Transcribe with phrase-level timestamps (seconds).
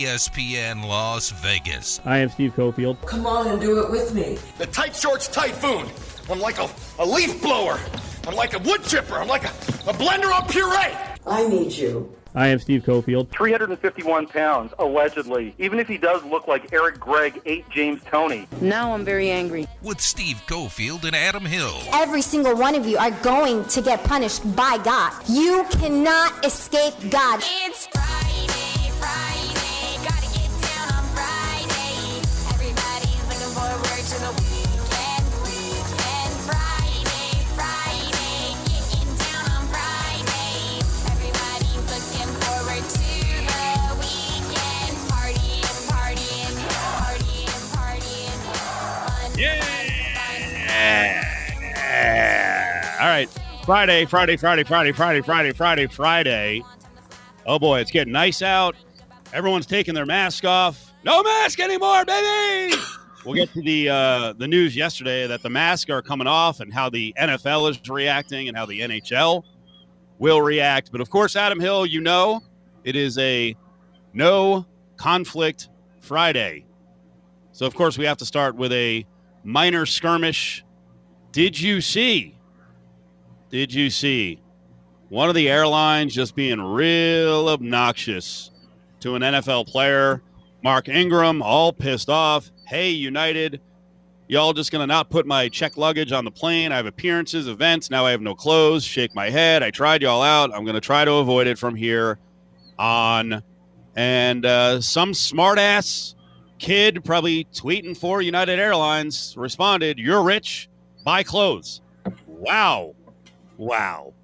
[0.00, 2.00] ESPN Las Vegas.
[2.04, 3.04] I am Steve Cofield.
[3.04, 4.38] Come on and do it with me.
[4.56, 5.88] The tight shorts typhoon.
[6.30, 7.80] I'm like a, a leaf blower.
[8.28, 9.16] I'm like a wood chipper.
[9.16, 10.96] I'm like a, a blender on puree.
[11.26, 12.14] I need you.
[12.36, 13.28] I am Steve Cofield.
[13.30, 15.52] 351 pounds, allegedly.
[15.58, 18.46] Even if he does look like Eric Gregg ate James Toney.
[18.60, 19.66] Now I'm very angry.
[19.82, 21.76] With Steve Cofield and Adam Hill.
[21.92, 25.12] Every single one of you are going to get punished by God.
[25.28, 27.40] You cannot escape God.
[27.64, 27.88] It's
[53.00, 53.30] All right.
[53.64, 56.62] Friday, Friday, Friday, Friday, Friday, Friday, Friday, Friday.
[57.46, 58.74] Oh boy, it's getting nice out.
[59.32, 60.92] Everyone's taking their mask off.
[61.04, 62.74] No mask anymore, baby.
[63.24, 66.74] we'll get to the uh, the news yesterday that the masks are coming off and
[66.74, 69.44] how the NFL is reacting and how the NHL
[70.18, 70.90] will react.
[70.90, 72.40] But of course, Adam Hill, you know,
[72.82, 73.54] it is a
[74.12, 75.68] no conflict
[76.00, 76.64] Friday.
[77.52, 79.06] So of course we have to start with a
[79.44, 80.64] minor skirmish.
[81.30, 82.37] Did you see?
[83.50, 84.40] Did you see
[85.08, 88.50] one of the airlines just being real obnoxious
[89.00, 90.22] to an NFL player?
[90.62, 92.50] Mark Ingram, all pissed off.
[92.66, 93.60] Hey, United,
[94.26, 96.72] y'all just going to not put my check luggage on the plane.
[96.72, 97.90] I have appearances, events.
[97.90, 98.84] Now I have no clothes.
[98.84, 99.62] Shake my head.
[99.62, 100.54] I tried y'all out.
[100.54, 102.18] I'm going to try to avoid it from here
[102.78, 103.42] on.
[103.96, 106.14] And uh, some smartass
[106.58, 110.68] kid, probably tweeting for United Airlines, responded, You're rich,
[111.04, 111.80] buy clothes.
[112.26, 112.94] Wow.
[113.58, 114.14] Wow.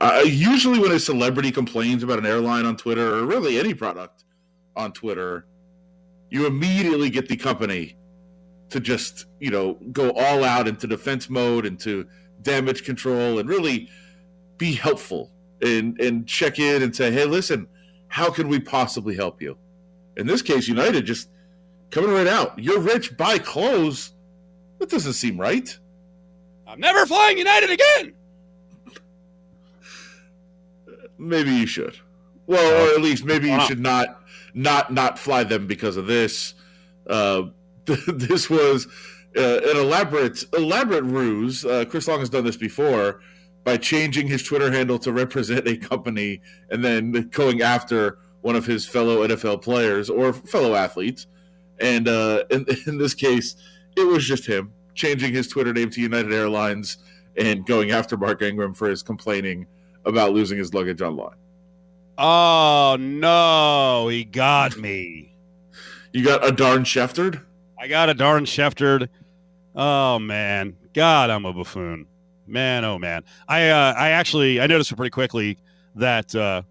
[0.00, 4.24] Uh, usually, when a celebrity complains about an airline on Twitter or really any product
[4.74, 5.46] on Twitter,
[6.30, 7.96] you immediately get the company
[8.70, 12.06] to just, you know, go all out into defense mode, into
[12.40, 13.90] damage control, and really
[14.56, 17.66] be helpful and, and check in and say, hey, listen,
[18.08, 19.58] how can we possibly help you?
[20.16, 21.28] In this case, United just
[21.90, 22.58] coming right out.
[22.58, 24.12] You're rich, buy clothes.
[24.78, 25.76] That doesn't seem right.
[26.66, 28.14] I'm never flying United again.
[31.20, 31.96] Maybe you should.
[32.46, 34.20] Well, or at least maybe you should not
[34.54, 36.54] not not fly them because of this.
[37.08, 37.44] Uh,
[37.84, 38.86] this was
[39.36, 41.64] uh, an elaborate elaborate ruse.
[41.64, 43.20] Uh, Chris Long has done this before
[43.62, 48.64] by changing his Twitter handle to represent a company and then going after one of
[48.64, 51.26] his fellow NFL players or fellow athletes.
[51.78, 53.56] And uh, in, in this case,
[53.96, 56.98] it was just him changing his Twitter name to United Airlines
[57.36, 59.66] and going after Mark Ingram for his complaining
[60.04, 61.36] about losing his luggage online.
[62.18, 64.08] Oh, no.
[64.08, 65.34] He got me.
[66.12, 67.42] You got a darn Scheftered?
[67.78, 69.08] I got a darn Scheftered.
[69.74, 70.76] Oh, man.
[70.92, 72.06] God, I'm a buffoon.
[72.46, 73.22] Man, oh, man.
[73.48, 75.56] I, uh, I actually, I noticed pretty quickly
[75.94, 76.62] that uh,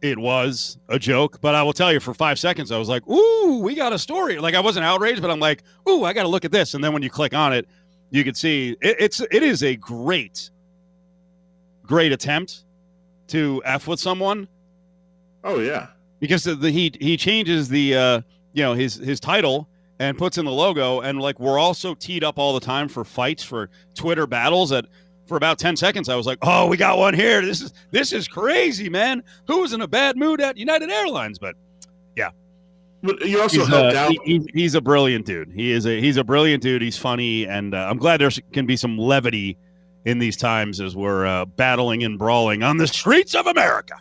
[0.00, 3.06] it was a joke, but I will tell you for five seconds, I was like,
[3.08, 4.38] ooh, we got a story.
[4.38, 6.74] Like, I wasn't outraged, but I'm like, ooh, I got to look at this.
[6.74, 7.68] And then when you click on it,
[8.10, 10.50] you can see it, it's, it is a great,
[11.92, 12.64] great attempt
[13.28, 14.48] to F with someone
[15.44, 15.88] Oh yeah.
[16.20, 18.20] because the, he he changes the uh
[18.54, 22.24] you know his his title and puts in the logo and like we're also teed
[22.24, 24.86] up all the time for fights for Twitter battles that
[25.26, 27.42] for about 10 seconds I was like, "Oh, we got one here.
[27.42, 29.22] This is this is crazy, man.
[29.46, 31.54] Who's in a bad mood at United Airlines?" But
[32.16, 32.30] yeah,
[33.02, 34.10] But you also he's, helped uh, out.
[34.12, 35.52] he- he's, he's a brilliant dude.
[35.54, 36.80] He is a he's a brilliant dude.
[36.82, 39.56] He's funny and uh, I'm glad there can be some levity
[40.04, 43.94] in these times as we're uh, battling and brawling on the streets of America.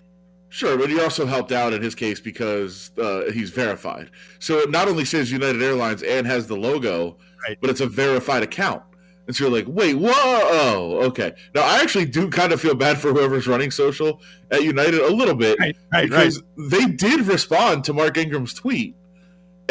[0.49, 4.11] Sure, but he also helped out in his case because uh, he's verified.
[4.39, 7.17] So it not only says United Airlines and has the logo,
[7.47, 7.57] Right.
[7.61, 8.83] but it's a verified account.
[9.27, 11.33] And so you're like, wait, whoa, okay.
[11.55, 15.13] Now I actually do kind of feel bad for whoever's running social at United a
[15.13, 16.09] little bit right, right.
[16.09, 18.95] because they did respond to Mark Ingram's tweet.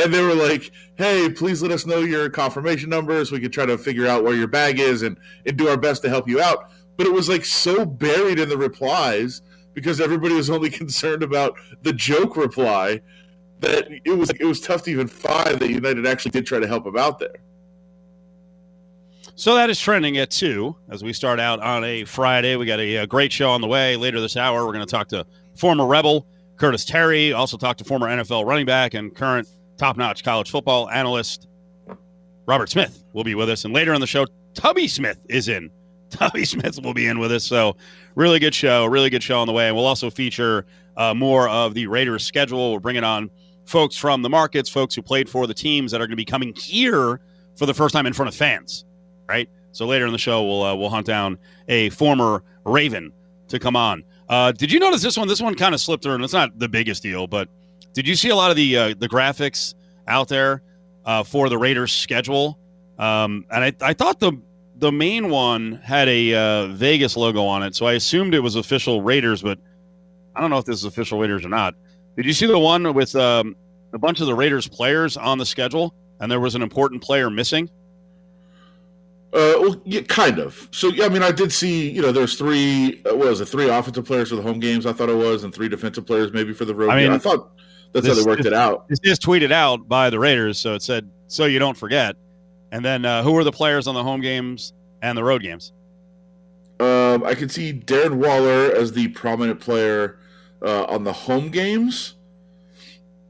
[0.01, 3.53] And they were like, hey, please let us know your confirmation number so we could
[3.53, 6.29] try to figure out where your bag is and, and do our best to help
[6.29, 6.71] you out.
[6.97, 9.43] But it was like so buried in the replies
[9.75, 13.01] because everybody was only concerned about the joke reply
[13.61, 16.67] that it was it was tough to even find that United actually did try to
[16.67, 17.37] help him out there.
[19.35, 22.57] So that is trending at two as we start out on a Friday.
[22.57, 24.67] We got a, uh great show on the way later this hour.
[24.67, 26.27] We're going to talk to former Rebel
[26.57, 29.49] Curtis Terry, also talk to former NFL running back and current
[29.81, 31.49] top notch college football analyst
[32.47, 33.65] Robert Smith will be with us.
[33.65, 35.71] And later on the show, Tubby Smith is in.
[36.11, 37.45] Tubby Smith will be in with us.
[37.45, 37.77] So,
[38.15, 39.69] really good show, really good show on the way.
[39.69, 40.67] And we'll also feature
[40.99, 42.75] uh, more of the Raiders schedule.
[42.75, 43.31] We're bringing on
[43.65, 46.27] folks from the markets, folks who played for the teams that are going to be
[46.27, 47.21] coming here
[47.57, 48.85] for the first time in front of fans,
[49.29, 49.49] right?
[49.73, 51.39] So later in the show, we'll uh, we'll hunt down
[51.69, 53.13] a former Raven
[53.49, 54.03] to come on.
[54.29, 55.27] Uh, did you notice this one?
[55.27, 57.49] This one kind of slipped through, and it's not the biggest deal, but
[57.93, 59.75] did you see a lot of the uh, the graphics
[60.07, 60.63] out there
[61.05, 62.59] uh, for the Raiders schedule?
[62.99, 64.33] Um, and I, I thought the
[64.77, 68.57] the main one had a uh, Vegas logo on it, so I assumed it was
[68.57, 69.59] official Raiders, but
[70.35, 71.75] I don't know if this is official Raiders or not.
[72.17, 73.57] Did you see the one with um,
[73.93, 77.31] a bunch of the Raiders players on the schedule, and there was an important player
[77.31, 77.69] missing?
[79.33, 80.69] Uh, well, yeah, kind of.
[80.73, 83.47] So, yeah, I mean, I did see, you know, there's three, uh, what was it,
[83.47, 86.33] three offensive players for the home games, I thought it was, and three defensive players
[86.33, 86.91] maybe for the road.
[86.91, 87.13] I mean, game.
[87.13, 87.53] I thought
[87.93, 88.87] that's how they worked this- it out.
[88.89, 92.17] It's just tweeted out by the Raiders, so it said, "So you don't forget."
[92.73, 94.73] And then uh, who were the players on the home games
[95.03, 95.73] and the road games?
[96.79, 100.19] Um, I can see Darren Waller as the prominent player
[100.63, 102.15] uh, on the home games.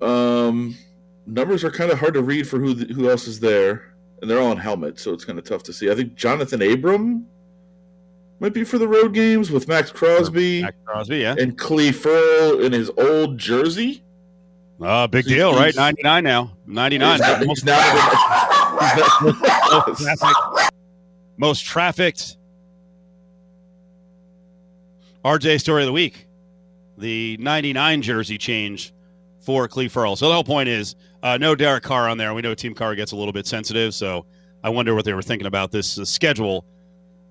[0.01, 0.77] Um,
[1.27, 4.41] numbers are kind of hard to read for who who else is there, and they're
[4.41, 5.91] all in helmets, so it's kind of tough to see.
[5.91, 7.27] I think Jonathan Abram
[8.39, 11.35] might be for the road games with Maxx Crosby Maxx Crosby, yeah.
[11.39, 14.03] and Clelin Ferrell in his old jersey.
[14.81, 15.75] Uh, big deal, right?
[15.77, 16.53] 99 now.
[16.67, 17.13] 99.
[17.13, 17.85] He's most, he's not-
[19.99, 20.73] he's not- most trafficked.
[21.37, 22.37] Most trafficked.
[25.25, 26.27] RJ story of the week.
[26.99, 28.93] The 99 jersey change
[29.41, 30.17] for Clelin Ferrell.
[30.17, 32.33] So the whole point is uh, no Derek Carr on there.
[32.35, 34.25] We know Team Carr gets a little bit sensitive, so
[34.63, 36.65] I wonder what they were thinking about this uh, schedule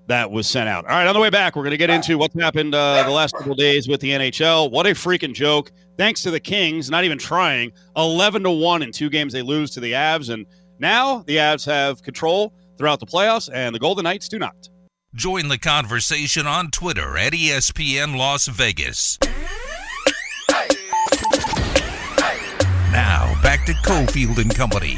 [0.09, 0.85] that was sent out.
[0.85, 3.11] All right, on the way back, we're going to get into what's happened uh, the
[3.11, 4.69] last couple days with the NHL.
[4.69, 5.71] What a freaking joke!
[5.97, 9.71] Thanks to the Kings, not even trying, eleven to one in two games they lose
[9.71, 10.45] to the Avs, and
[10.79, 14.69] now the Avs have control throughout the playoffs, and the Golden Knights do not.
[15.15, 19.17] Join the conversation on Twitter at ESPN Las Vegas.
[22.91, 24.97] Now back to Cofield and Company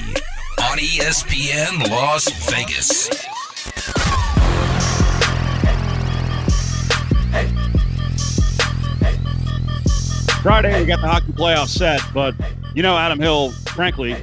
[0.62, 3.10] on ESPN Las Vegas.
[10.42, 12.34] Friday, we got the hockey playoff set, but
[12.74, 14.16] you know, Adam Hill, frankly,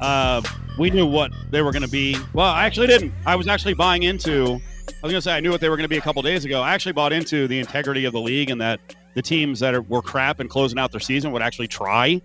[0.00, 0.40] uh,
[0.78, 2.16] we knew what they were going to be.
[2.32, 3.12] Well, I actually didn't.
[3.26, 4.44] I was actually buying into.
[4.44, 6.22] I was going to say I knew what they were going to be a couple
[6.22, 6.62] days ago.
[6.62, 8.78] I actually bought into the integrity of the league and that
[9.14, 12.22] the teams that are, were crap and closing out their season would actually try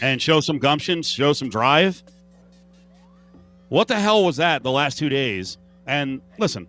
[0.00, 2.02] and show some gumption, show some drive.
[3.68, 5.56] What the hell was that the last two days?
[5.86, 6.66] And listen,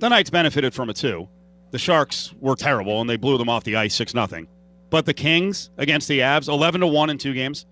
[0.00, 1.28] the Knights benefited from it too.
[1.70, 4.48] The Sharks were terrible and they blew them off the ice six nothing.
[4.90, 7.66] But the Kings against the Avs, eleven to one in two games.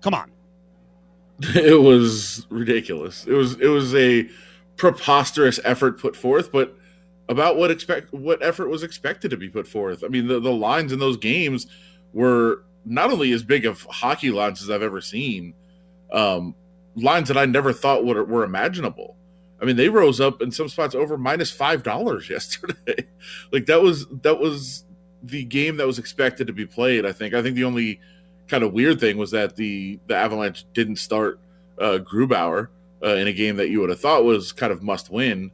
[0.00, 0.30] Come on.
[1.54, 3.26] it was ridiculous.
[3.26, 4.28] It was it was a
[4.76, 6.76] preposterous effort put forth, but
[7.28, 10.04] about what expect what effort was expected to be put forth.
[10.04, 11.66] I mean, the, the lines in those games
[12.12, 15.54] were not only as big of hockey lines as I've ever seen,
[16.12, 16.54] um,
[16.94, 19.16] lines that I never thought would, were imaginable.
[19.62, 23.06] I mean, they rose up in some spots over minus five dollars yesterday.
[23.52, 24.84] like that was that was
[25.22, 27.06] the game that was expected to be played.
[27.06, 27.32] I think.
[27.32, 28.00] I think the only
[28.48, 31.38] kind of weird thing was that the the Avalanche didn't start
[31.78, 32.68] uh, Grubauer
[33.04, 35.50] uh, in a game that you would have thought was kind of must win.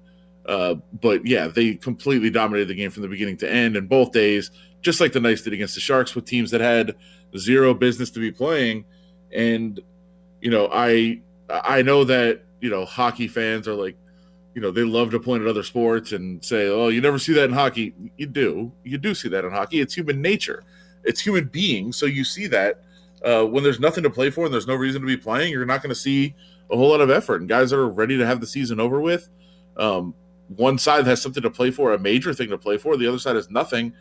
[0.46, 4.12] Uh, but yeah, they completely dominated the game from the beginning to end, and both
[4.12, 4.50] days,
[4.80, 6.94] just like the Knights did against the Sharks, with teams that had
[7.36, 8.86] zero business to be playing.
[9.30, 9.78] And
[10.40, 13.96] you know, I I know that you know hockey fans are like,
[14.54, 17.32] you know, they love to point at other sports and say, "Oh, you never see
[17.34, 19.80] that in hockey." You do, you do see that in hockey.
[19.80, 20.64] It's human nature.
[21.04, 21.96] It's human beings.
[21.96, 22.82] So you see that
[23.24, 25.64] uh, when there's nothing to play for and there's no reason to be playing, you're
[25.64, 26.34] not going to see
[26.70, 27.40] a whole lot of effort.
[27.40, 29.28] And guys that are ready to have the season over with,
[29.76, 30.14] um,
[30.48, 32.96] one side has something to play for, a major thing to play for.
[32.96, 33.92] The other side has nothing.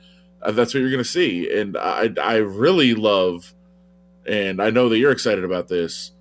[0.42, 1.52] Uh, that's what you're going to see.
[1.60, 3.54] And I, I really love,
[4.26, 6.12] and I know that you're excited about this,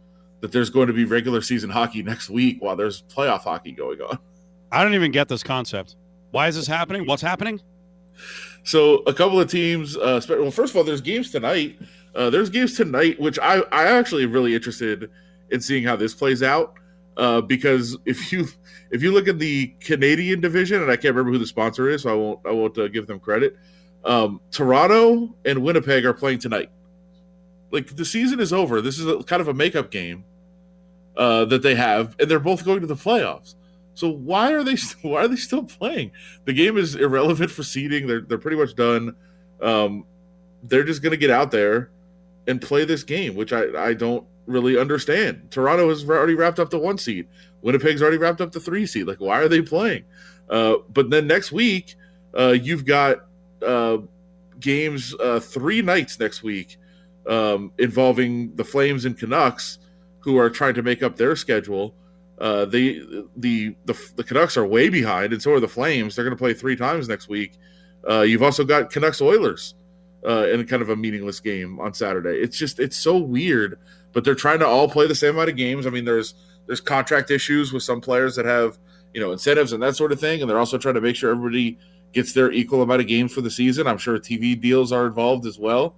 [0.47, 4.01] that there's going to be regular season hockey next week while there's playoff hockey going
[4.01, 4.17] on.
[4.71, 5.97] I don't even get this concept.
[6.31, 7.05] Why is this happening?
[7.05, 7.61] What's happening?
[8.63, 9.97] So a couple of teams.
[9.97, 11.81] Uh, well, first of all, there's games tonight.
[12.15, 15.11] Uh, there's games tonight, which I I actually am really interested
[15.51, 16.75] in seeing how this plays out.
[17.17, 18.47] Uh, because if you
[18.93, 22.03] if you look at the Canadian division, and I can't remember who the sponsor is,
[22.03, 23.57] so I won't I won't uh, give them credit.
[24.05, 26.71] Um, Toronto and Winnipeg are playing tonight.
[27.73, 28.81] Like the season is over.
[28.81, 30.25] This is a, kind of a makeup game
[31.17, 33.55] uh, that they have, and they're both going to the playoffs.
[33.95, 36.13] So why are they st- why are they still playing?
[36.45, 38.07] The game is irrelevant for seeding.
[38.07, 39.17] They're they're pretty much done.
[39.63, 40.05] Um,
[40.63, 41.91] they're just going to get out there
[42.47, 45.49] and play this game, which I I don't really understand.
[45.51, 47.27] Toronto has already wrapped up the one seed.
[47.63, 49.07] Winnipeg's already wrapped up the three seed.
[49.07, 50.05] Like why are they playing?
[50.51, 51.97] Uh, but then next week,
[52.39, 53.27] uh, you've got
[53.67, 53.99] uh,
[54.61, 56.79] games uh, three nights next week.
[57.29, 59.79] um, involving the Flames and Canucks,
[60.27, 61.95] who are trying to make up their schedule.
[62.39, 62.99] Uh, they
[63.37, 66.17] the, the the Canucks are way behind, and so are the Flames.
[66.17, 67.53] They're going to play three times next week.
[68.11, 69.77] Uh, you've also got Canucks Oilers
[70.27, 72.41] uh, in kind of a meaningless game on Saturday.
[72.41, 73.79] It's just it's so weird,
[74.13, 75.87] but they're trying to all play the same amount of games.
[75.87, 76.35] I mean, there's
[76.67, 78.79] there's contract issues with some players that have
[79.15, 81.31] you know incentives and that sort of thing, and they're also trying to make sure
[81.31, 81.79] everybody
[82.13, 83.87] gets their equal amount of games for the season.
[83.87, 85.95] I'm sure TV deals are involved as well.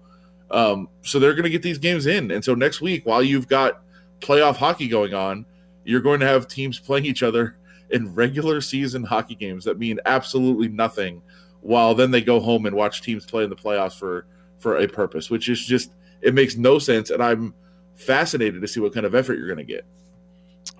[0.50, 3.48] Um, so they're going to get these games in, and so next week, while you've
[3.48, 3.82] got
[4.20, 5.46] playoff hockey going on,
[5.84, 7.56] you're going to have teams playing each other
[7.90, 11.22] in regular season hockey games that mean absolutely nothing
[11.60, 14.26] while then they go home and watch teams play in the playoffs for
[14.58, 17.54] for a purpose which is just it makes no sense and i'm
[17.94, 19.86] fascinated to see what kind of effort you're going to get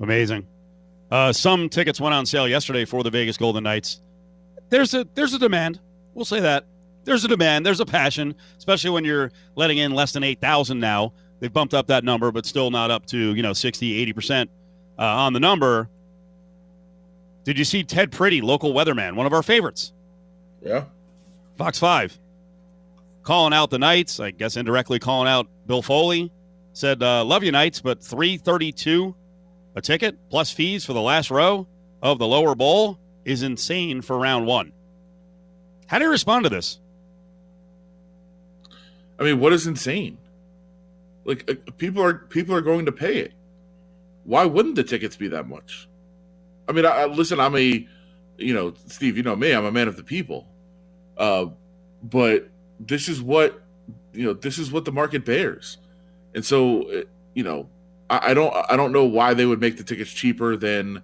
[0.01, 0.47] Amazing.
[1.11, 4.01] Uh, some tickets went on sale yesterday for the Vegas Golden Knights.
[4.69, 5.81] There's a there's a demand.
[6.15, 6.67] We'll say that.
[7.05, 7.65] There's a demand.
[7.65, 11.15] There's a passion, especially when you're letting in less than eight thousand now.
[11.41, 14.51] They've bumped up that number, but still not up to you know 60, 80 percent
[14.99, 15.89] uh, on the number.
[17.45, 19.93] Did you see Ted Pretty, local weatherman, one of our favorites?
[20.61, 20.85] yeah
[21.57, 22.19] Fox 5
[23.23, 26.33] calling out the Knights, I guess indirectly calling out Bill Foley.
[26.73, 29.15] Said, uh, Love you, Knights, but 332
[29.75, 31.67] a ticket plus fees for the last row
[32.03, 34.73] of the lower bowl is insane for round one.
[35.87, 36.81] How do you respond to this?
[39.21, 40.17] i mean what is insane
[41.29, 43.35] like uh, people are people are going to pay it.
[44.25, 45.87] Why wouldn't the tickets be that much?
[46.67, 47.87] I mean I, I listen i'm a
[48.39, 50.49] you know steve you know me i'm a man of the people.
[51.19, 51.47] Uh
[52.03, 52.49] but
[52.81, 53.63] this is what
[54.15, 55.77] you know this is what the market bears.
[56.35, 57.03] And so uh,
[57.35, 57.69] you know
[58.09, 61.03] I, I don't i don't know why they would make the tickets cheaper than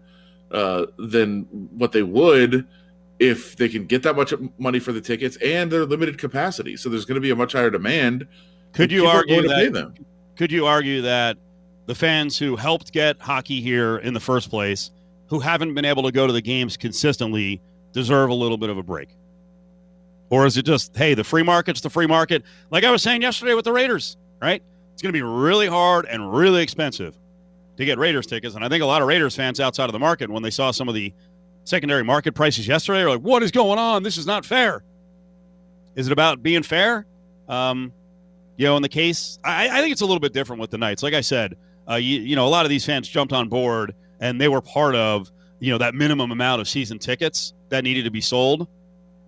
[0.50, 1.42] uh than
[1.76, 2.66] what they would
[3.18, 6.76] if they can get that much money for the tickets and they're limited capacity.
[6.76, 8.26] So there's going to be a much higher demand.
[8.72, 9.94] Could you argue going to pay that?
[10.36, 11.36] Could you argue that
[11.86, 14.90] the fans who helped get hockey here in the first place,
[15.28, 17.60] who haven't been able to go to the games consistently,
[17.92, 19.10] deserve a little bit of a break?
[20.30, 22.42] Or is it just, hey, the free market's the free market?
[22.70, 24.62] Like I was saying yesterday with the Raiders, right?
[24.92, 27.16] It's going to be really hard and really expensive
[27.76, 28.54] to get Raiders tickets.
[28.54, 30.70] And I think a lot of Raiders fans outside of the market, when they saw
[30.70, 31.12] some of the
[31.64, 34.02] secondary market prices yesterday, are like, what is going on?
[34.02, 34.82] This is not fair.
[35.94, 37.06] Is it about being fair?
[37.48, 37.92] Um,
[38.56, 40.78] you know, in the case, I, I think it's a little bit different with the
[40.78, 41.02] Knights.
[41.02, 41.56] Like I said,
[41.88, 44.61] uh, you, you know, a lot of these fans jumped on board and they were
[44.61, 45.30] part of,
[45.61, 48.68] you know, that minimum amount of season tickets that needed to be sold.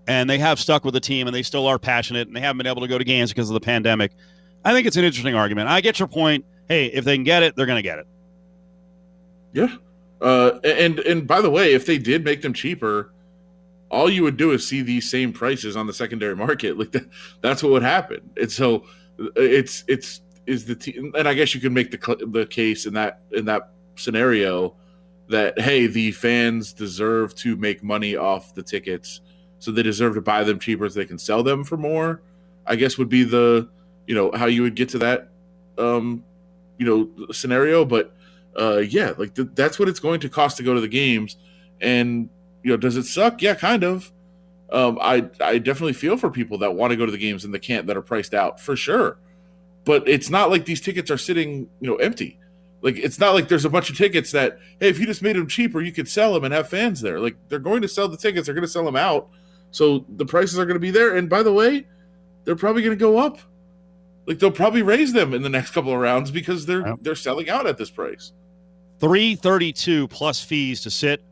[0.08, 2.58] And they have stuck with the team and they still are passionate and they haven't
[2.58, 4.12] been able to go to games because of the pandemic.
[4.64, 5.68] I think it's an interesting argument.
[5.68, 6.44] I get your point.
[6.68, 8.06] Hey, if they can get it, they're going to get it.
[9.52, 9.76] Yeah.
[10.20, 13.12] Uh, and and by the way, if they did make them cheaper,
[13.90, 16.76] all you would do is see these same prices on the secondary market.
[16.78, 17.08] Like that,
[17.40, 18.30] that's what would happen.
[18.36, 18.84] And so
[19.36, 22.94] it's it's is the team, and I guess you could make the the case in
[22.94, 24.74] that in that scenario
[25.28, 29.20] that hey, the fans deserve to make money off the tickets,
[29.58, 32.22] so they deserve to buy them cheaper so they can sell them for more.
[32.66, 33.68] I guess would be the
[34.06, 35.30] you know how you would get to that
[35.78, 36.24] um
[36.78, 38.16] you know scenario, but
[38.58, 41.36] uh, yeah, like th- that's what it's going to cost to go to the games.
[41.80, 42.28] And
[42.62, 43.42] you know, does it suck?
[43.42, 44.10] Yeah, kind of.
[44.70, 47.54] Um, I I definitely feel for people that want to go to the games and
[47.54, 49.18] they can't that are priced out for sure.
[49.84, 52.38] But it's not like these tickets are sitting you know empty.
[52.82, 55.36] Like it's not like there's a bunch of tickets that hey, if you just made
[55.36, 57.20] them cheaper, you could sell them and have fans there.
[57.20, 59.28] Like they're going to sell the tickets, they're going to sell them out,
[59.70, 61.16] so the prices are going to be there.
[61.16, 61.86] And by the way,
[62.44, 63.38] they're probably going to go up.
[64.26, 67.48] Like they'll probably raise them in the next couple of rounds because they're they're selling
[67.48, 68.32] out at this price.
[69.00, 71.22] 332 plus fees to sit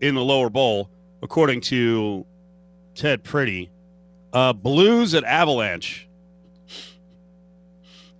[0.00, 0.88] in the lower bowl,
[1.22, 2.24] according to
[2.96, 3.70] Ted Pretty.
[4.32, 6.08] Uh, Blues at Avalanche.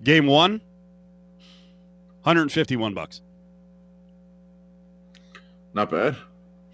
[0.02, 0.60] Game one,
[2.22, 3.22] 151 bucks.
[5.74, 6.16] Not bad.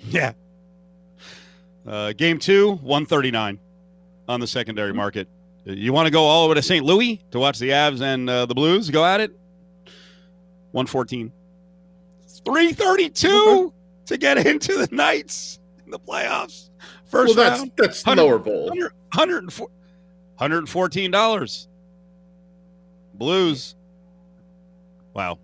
[0.00, 0.32] Yeah.
[1.86, 3.58] Uh, game two, 139
[4.28, 5.28] on the secondary market.
[5.64, 6.84] You want to go all the way to St.
[6.84, 9.30] Louis to watch the Avs and uh, the Blues go at it?
[10.72, 11.32] 114.
[12.44, 13.72] 332
[14.06, 16.70] to get into the Knights in the playoffs.
[17.12, 17.72] First well, that's round.
[17.76, 18.66] that's 100 lower bowl.
[18.70, 19.44] 100
[20.40, 21.66] $114.
[23.14, 23.74] Blues.
[25.14, 25.38] Wow.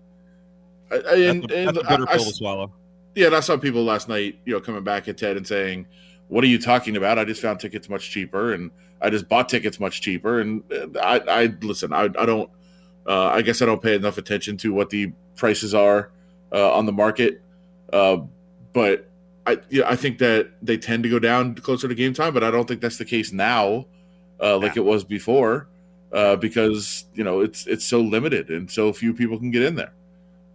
[0.91, 2.73] I, I, That's, and, a, and that's a bitter I- pill to swallow.
[3.15, 5.85] yeah, and I saw people last night, you know, coming back at Ted and saying,
[6.27, 7.19] "What are you talking about?
[7.19, 10.63] I just found tickets much cheaper, and I just bought tickets much cheaper." And
[10.99, 12.49] I, I listen, I, I don't,
[13.07, 16.09] uh, I guess I don't pay enough attention to what the prices are
[16.51, 17.39] uh, on the market,
[17.93, 18.17] uh,
[18.73, 19.08] but
[19.49, 22.43] I, yeah, I think that they tend to go down closer to game time, but
[22.43, 23.85] I don't think that's the case now,
[24.41, 25.67] uh, like it was before.
[26.11, 29.75] uh, because you know it's it's so limited and so few people can get in
[29.75, 29.93] there.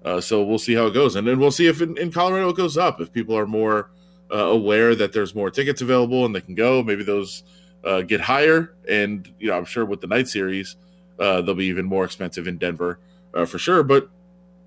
[0.04, 2.50] Uh, so we'll see how it goes, and then we'll see if in, in Colorado
[2.50, 3.00] it goes up.
[3.00, 3.90] If people are more
[4.32, 7.44] uh, aware that there's more tickets available and they can go, maybe those
[7.84, 8.74] uh, get higher.
[8.88, 10.76] And you know, I'm sure with the night series,
[11.18, 12.98] uh, they'll be even more expensive in Denver
[13.34, 13.82] uh, for sure.
[13.82, 14.08] But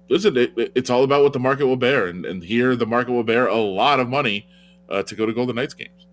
[0.09, 3.11] listen, it, it's all about what the market will bear, and, and here the market
[3.11, 4.47] will bear a lot of money
[4.89, 6.07] uh, to go to Golden Knights games.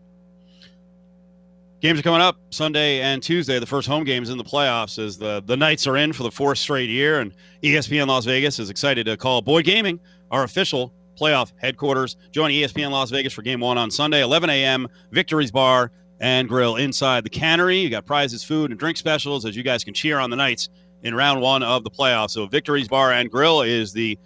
[1.80, 3.58] Games are coming up Sunday and Tuesday.
[3.58, 6.30] The first home games in the playoffs as the the Knights are in for the
[6.30, 10.92] fourth straight year, and ESPN Las Vegas is excited to call Boyd Gaming our official
[11.20, 12.16] playoff headquarters.
[12.32, 14.88] Join ESPN Las Vegas for Game One on Sunday, 11 a.m.
[15.10, 17.78] Victory's Bar and Grill inside the Cannery.
[17.78, 20.70] You got prizes, food, and drink specials as you guys can cheer on the Knights
[21.04, 22.30] in round one of the playoffs.
[22.30, 24.18] So Victory's Bar and Grill is the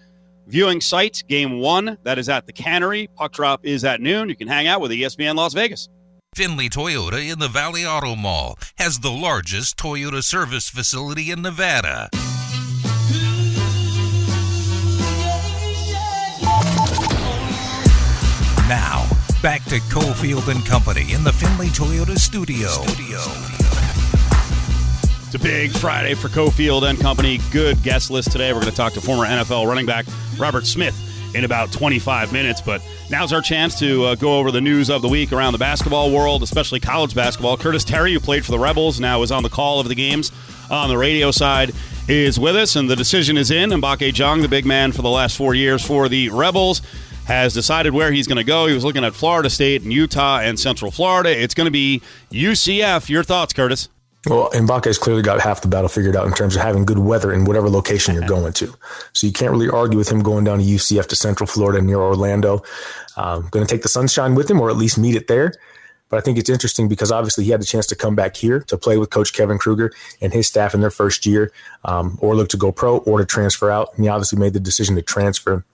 [0.47, 1.23] viewing site.
[1.29, 3.09] Game one that is at the Cannery.
[3.17, 4.29] Puck drop is at noon.
[4.29, 5.89] You can hang out with ESPN Las Vegas.
[6.35, 12.09] Finley Toyota in the Valley Auto Mall has the largest Toyota service facility in Nevada.
[18.69, 19.09] Now,
[19.43, 22.69] back to Cofield and Company in the Finley Toyota studio.
[25.29, 27.39] It's a big Friday for Cofield and Company.
[27.53, 28.51] Good guest list today.
[28.51, 30.07] We're going to talk to former NFL running back
[30.39, 30.99] Robert Smith
[31.35, 32.63] in about 25 minutes.
[32.63, 32.81] But
[33.11, 36.11] now's our chance to uh, go over the news of the week around the basketball
[36.11, 37.59] world, especially college basketball.
[37.59, 40.33] Curtis Terry, who played for the Rebels, now is on the call of the games
[40.71, 41.75] on the radio side,
[42.09, 43.69] is with us, and the decision is in.
[43.69, 46.81] Mbacke Diong, the big man for the last four years for the Rebels,
[47.27, 48.67] has decided where he's going to go.
[48.67, 51.39] He was looking at Florida State and Utah and Central Florida.
[51.39, 53.11] It's going to be UCF.
[53.11, 53.91] Your thoughts, Curtis?
[54.27, 57.33] Well, Mbacke's clearly got half the battle figured out in terms of having good weather
[57.33, 58.75] in whatever location you're going to.
[59.13, 61.99] So you can't really argue with him going down to UCF to Central Florida near
[61.99, 62.63] Orlando.
[63.17, 65.53] Um, going to take the sunshine with him or at least meet it there.
[66.09, 68.61] But I think it's interesting because obviously he had the chance to come back here
[68.61, 71.53] to play with Coach Kevin Kruger and his staff in their first year,
[71.85, 73.91] um, or look to go pro or to transfer out.
[73.95, 75.65] And he obviously made the decision to transfer.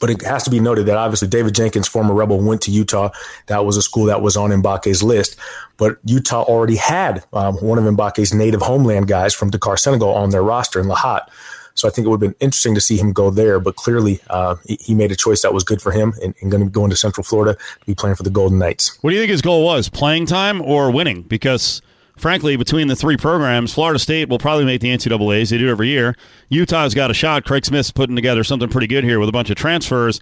[0.00, 3.10] But it has to be noted that obviously David Jenkins, former Rebel, went to Utah.
[3.46, 5.36] That was a school that was on Mbacke's list.
[5.76, 10.30] But Utah already had um, one of Mbacke's native homeland guys from Dakar, Senegal on
[10.30, 11.28] their roster in Lahat.
[11.74, 13.60] So I think it would have been interesting to see him go there.
[13.60, 16.64] But clearly, uh, he, made a choice that was good for him and, and going
[16.64, 18.98] to go into Central Florida to be playing for the Golden Knights.
[19.02, 19.90] What do you think his goal was?
[19.90, 21.22] Playing time or winning?
[21.22, 21.82] Because
[22.16, 25.50] frankly, between the three programs, Florida State will probably make the NCAA's.
[25.50, 26.16] They do every year.
[26.48, 27.44] Utah's got a shot.
[27.44, 30.20] Craig Smith's putting together something pretty good here with a bunch of transfers.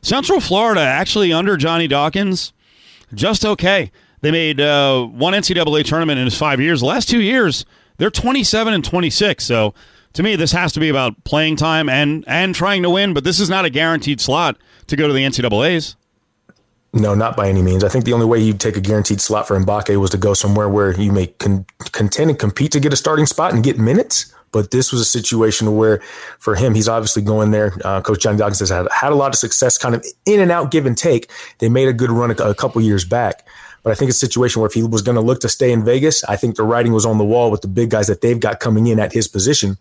[0.00, 2.52] Central Florida, actually under Johnny Dawkins,
[3.14, 3.92] just okay.
[4.20, 6.80] They made uh, one NCAA tournament in his five years.
[6.80, 7.64] The last two years,
[7.98, 9.44] they're 27 and 26.
[9.44, 9.74] So
[10.14, 13.14] to me, this has to be about playing time and and trying to win.
[13.14, 15.96] But this is not a guaranteed slot to go to the NCAA's.
[16.94, 17.84] No, not by any means.
[17.84, 20.34] I think the only way you'd take a guaranteed slot for Mbacke was to go
[20.34, 23.78] somewhere where you may con- contend and compete to get a starting spot and get
[23.78, 24.32] minutes.
[24.52, 26.02] But this was a situation where,
[26.38, 27.72] for him, he's obviously going there.
[27.82, 30.52] Uh, Coach Johnny Dawkins has had, had a lot of success, kind of in and
[30.52, 31.30] out, give and take.
[31.58, 33.46] They made a good run a, a couple years back.
[33.82, 35.86] But I think a situation where if he was going to look to stay in
[35.86, 38.38] Vegas, I think the writing was on the wall with the big guys that they've
[38.38, 39.78] got coming in at his position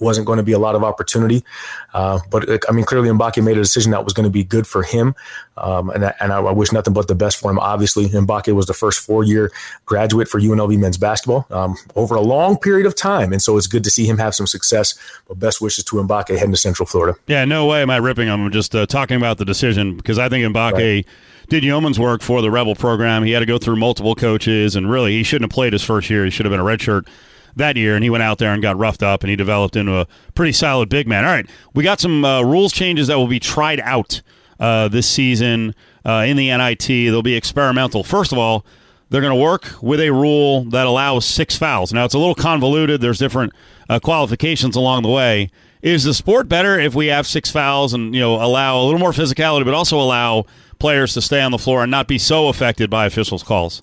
[0.00, 1.44] wasn't going to be a lot of opportunity.
[1.92, 4.66] Uh, but I mean, clearly Mbacke made a decision that was going to be good
[4.66, 5.14] for him.
[5.56, 7.58] Um, and I, and I, I wish nothing but the best for him.
[7.60, 9.52] Obviously, Mbacke was the first four year
[9.86, 13.32] graduate for UNLV men's basketball um, over a long period of time.
[13.32, 14.98] And so it's good to see him have some success.
[15.28, 17.16] But best wishes to Mbacke heading to Central Florida.
[17.26, 18.44] Yeah, no way am I ripping him.
[18.46, 21.06] I'm just uh, talking about the decision because I think Mbacke Right.
[21.48, 23.22] did yeoman's work for the Rebel program.
[23.22, 26.10] He had to go through multiple coaches, and really, he shouldn't have played his first
[26.10, 26.24] year.
[26.24, 27.06] He should have been a redshirt
[27.56, 29.96] that year, and he went out there and got roughed up, and he developed into
[29.96, 31.24] a pretty solid big man.
[31.24, 34.22] All right, we got some uh, rules changes that will be tried out
[34.60, 36.86] uh, this season uh, in the NIT.
[36.86, 38.04] They'll be experimental.
[38.04, 38.64] First of all,
[39.10, 41.92] they're going to work with a rule that allows six fouls.
[41.92, 43.00] Now, it's a little convoluted.
[43.00, 43.52] There's different
[43.88, 45.50] uh, qualifications along the way.
[45.82, 48.98] Is the sport better if we have six fouls and you know allow a little
[48.98, 50.46] more physicality, but also allow
[50.78, 53.82] players to stay on the floor and not be so affected by officials' calls?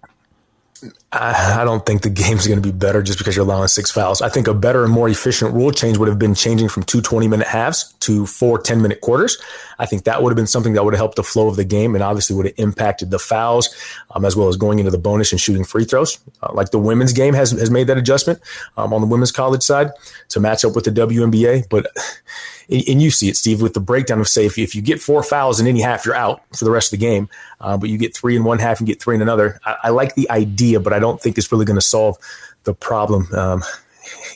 [1.13, 3.91] I, I don't think the game's going to be better just because you're allowing six
[3.91, 4.21] fouls.
[4.21, 7.01] I think a better and more efficient rule change would have been changing from two
[7.01, 9.37] 20 minute halves to four 10 minute quarters.
[9.77, 11.65] I think that would have been something that would have helped the flow of the
[11.65, 13.75] game and obviously would have impacted the fouls
[14.11, 16.17] um, as well as going into the bonus and shooting free throws.
[16.41, 18.39] Uh, like the women's game has, has made that adjustment
[18.77, 19.91] um, on the women's college side
[20.29, 21.67] to match up with the WNBA.
[21.67, 21.87] But
[22.69, 25.01] and you see it, Steve, with the breakdown of say if you, if you get
[25.01, 27.27] four fouls in any half, you're out for the rest of the game.
[27.59, 29.59] Uh, but you get three in one half and get three in another.
[29.65, 32.17] I, I like the idea, but I don't think it's really going to solve
[32.63, 33.61] the problem um,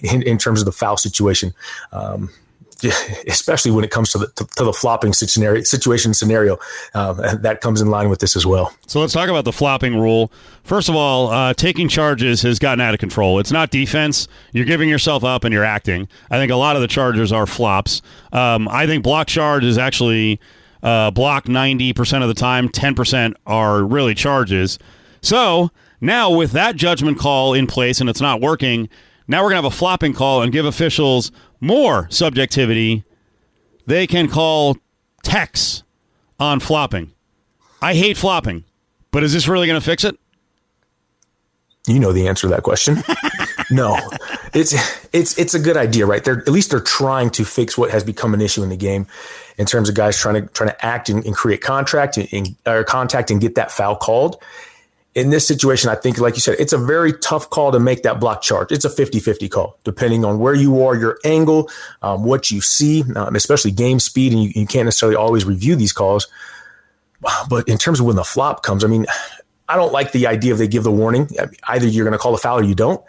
[0.02, 1.54] in, in terms of the foul situation.
[1.94, 2.30] Um,
[3.28, 6.58] especially when it comes to the to, to the flopping scenario, situation scenario,
[6.94, 8.74] um, that comes in line with this as well.
[8.86, 10.32] So let's talk about the flopping rule.
[10.64, 13.40] First of all, uh, taking charges has gotten out of control.
[13.40, 14.28] It's not defense.
[14.52, 16.08] You're giving yourself up and you're acting.
[16.30, 18.02] I think a lot of the charges are flops.
[18.34, 20.40] Um, I think block charge is actually
[20.84, 24.78] uh, block 90% of the time, 10% are really charges.
[25.22, 25.72] So
[26.06, 28.90] now, with that judgment call in place and it's not working,
[29.28, 33.04] now we're going to have a flopping call and give officials more subjectivity.
[33.86, 34.78] They can call
[35.24, 35.84] techs
[36.40, 37.12] on flopping.
[37.82, 38.64] I hate flopping,
[39.12, 40.18] but is this really going to fix it?
[41.88, 43.04] You know the answer to that question.
[43.70, 43.98] no,
[44.54, 44.74] it's
[45.14, 46.24] it's it's a good idea, right?
[46.24, 49.06] They're at least they're trying to fix what has become an issue in the game,
[49.58, 52.56] in terms of guys trying to trying to act and, and create contract and, and,
[52.66, 54.42] or contact and get that foul called.
[55.16, 58.04] In this situation, I think, like you said, it's a very tough call to make
[58.04, 58.72] that block charge.
[58.72, 61.70] It's a 50 50 call, depending on where you are, your angle,
[62.02, 65.78] um, what you see, um, especially game speed, and you, you can't necessarily always review
[65.78, 66.28] these calls.
[67.50, 69.06] But in terms of when the flop comes, I mean,
[69.68, 71.30] I don't like the idea of they give the warning.
[71.68, 73.04] Either you're going to call a foul or you don't.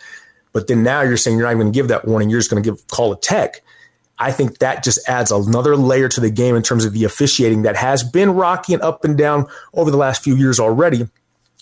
[0.53, 2.31] But then now you're saying you're not even going to give that warning.
[2.31, 3.63] You're just going to give call a tech.
[4.19, 7.63] I think that just adds another layer to the game in terms of the officiating
[7.63, 11.07] that has been rocky and up and down over the last few years already.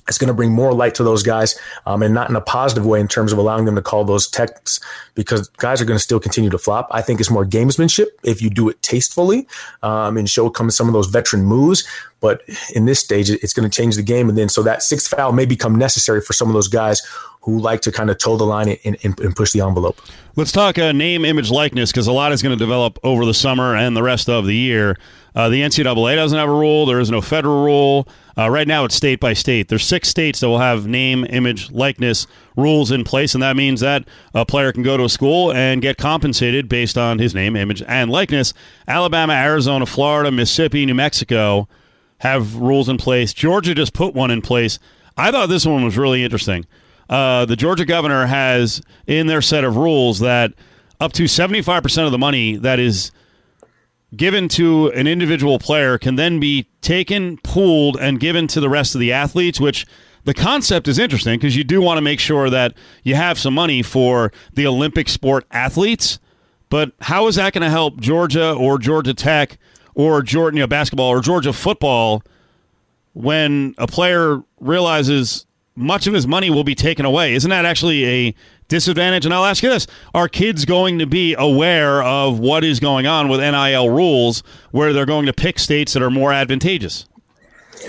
[0.08, 2.84] It's going to bring more light to those guys, um, and not in a positive
[2.84, 4.80] way in terms of allowing them to call those techs
[5.14, 6.88] because guys are going to still continue to flop.
[6.90, 9.46] I think it's more gamesmanship if you do it tastefully
[9.82, 11.86] um, and show some of those veteran moves.
[12.20, 12.42] But
[12.74, 15.32] in this stage, it's going to change the game, and then so that sixth foul
[15.32, 17.02] may become necessary for some of those guys
[17.42, 20.00] who like to kind of toe the line and, and, and push the envelope.
[20.34, 23.34] Let's talk uh, name, image, likeness because a lot is going to develop over the
[23.34, 24.96] summer and the rest of the year.
[25.34, 26.86] Uh, the NCAA doesn't have a rule.
[26.86, 28.06] There is no federal rule.
[28.38, 29.68] Uh, right now, it's state by state.
[29.68, 33.80] There's six states that will have name, image, likeness rules in place, and that means
[33.80, 37.56] that a player can go to a school and get compensated based on his name,
[37.56, 38.54] image, and likeness.
[38.86, 41.68] Alabama, Arizona, Florida, Mississippi, New Mexico
[42.18, 43.32] have rules in place.
[43.32, 44.78] Georgia just put one in place.
[45.16, 46.64] I thought this one was really interesting.
[47.08, 50.54] Uh, the Georgia governor has in their set of rules that
[51.00, 53.10] up to 75% of the money that is
[54.16, 58.94] given to an individual player can then be taken, pooled, and given to the rest
[58.94, 59.86] of the athletes, which
[60.24, 63.54] the concept is interesting because you do want to make sure that you have some
[63.54, 66.18] money for the Olympic sport athletes.
[66.70, 69.58] But how is that going to help Georgia or Georgia Tech
[69.94, 72.22] or Georgia you know, basketball or Georgia football
[73.12, 77.34] when a player realizes much of his money will be taken away?
[77.34, 78.34] Isn't that actually a
[78.68, 79.24] disadvantage?
[79.24, 83.06] And I'll ask you this Are kids going to be aware of what is going
[83.06, 87.06] on with NIL rules where they're going to pick states that are more advantageous?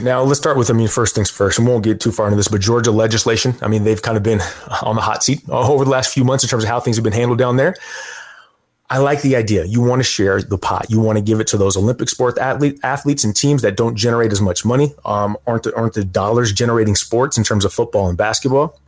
[0.01, 2.27] Now let's start with I mean first things first, and we won't get too far
[2.27, 3.55] into this, but Georgia legislation.
[3.61, 4.41] I mean they've kind of been
[4.81, 7.03] on the hot seat over the last few months in terms of how things have
[7.03, 7.75] been handled down there.
[8.89, 9.65] I like the idea.
[9.65, 10.87] You want to share the pot.
[10.89, 13.95] You want to give it to those Olympic sport athlete, athletes and teams that don't
[13.95, 17.73] generate as much money, um, aren't the, aren't the dollars generating sports in terms of
[17.73, 18.79] football and basketball.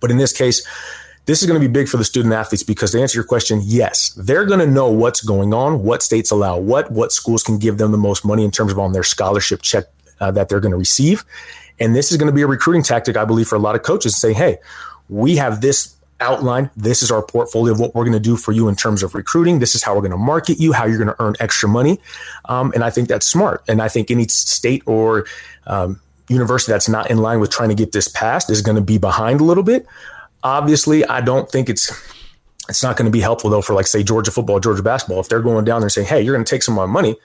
[0.00, 0.64] But in this case,
[1.26, 3.60] this is going to be big for the student athletes because to answer your question,
[3.64, 7.58] yes, they're going to know what's going on, what states allow what, what schools can
[7.58, 9.84] give them the most money in terms of on their scholarship check
[10.20, 11.24] uh, that they're going to receive.
[11.80, 13.82] And this is going to be a recruiting tactic, I believe, for a lot of
[13.82, 14.58] coaches to say, hey,
[15.08, 16.70] we have this outline.
[16.76, 19.14] This is our portfolio of what we're going to do for you in terms of
[19.14, 19.58] recruiting.
[19.58, 22.00] This is how we're going to market you, how you're going to earn extra money.
[22.46, 23.62] Um, and I think that's smart.
[23.68, 25.26] And I think any state or
[25.66, 28.82] um, university that's not in line with trying to get this passed is going to
[28.82, 29.86] be behind a little bit.
[30.42, 31.92] Obviously, I don't think it's
[32.68, 35.20] it's not going to be helpful though for like say Georgia football, Georgia basketball.
[35.20, 37.16] If they're going down there saying, "Hey, you're going to take some of my money,"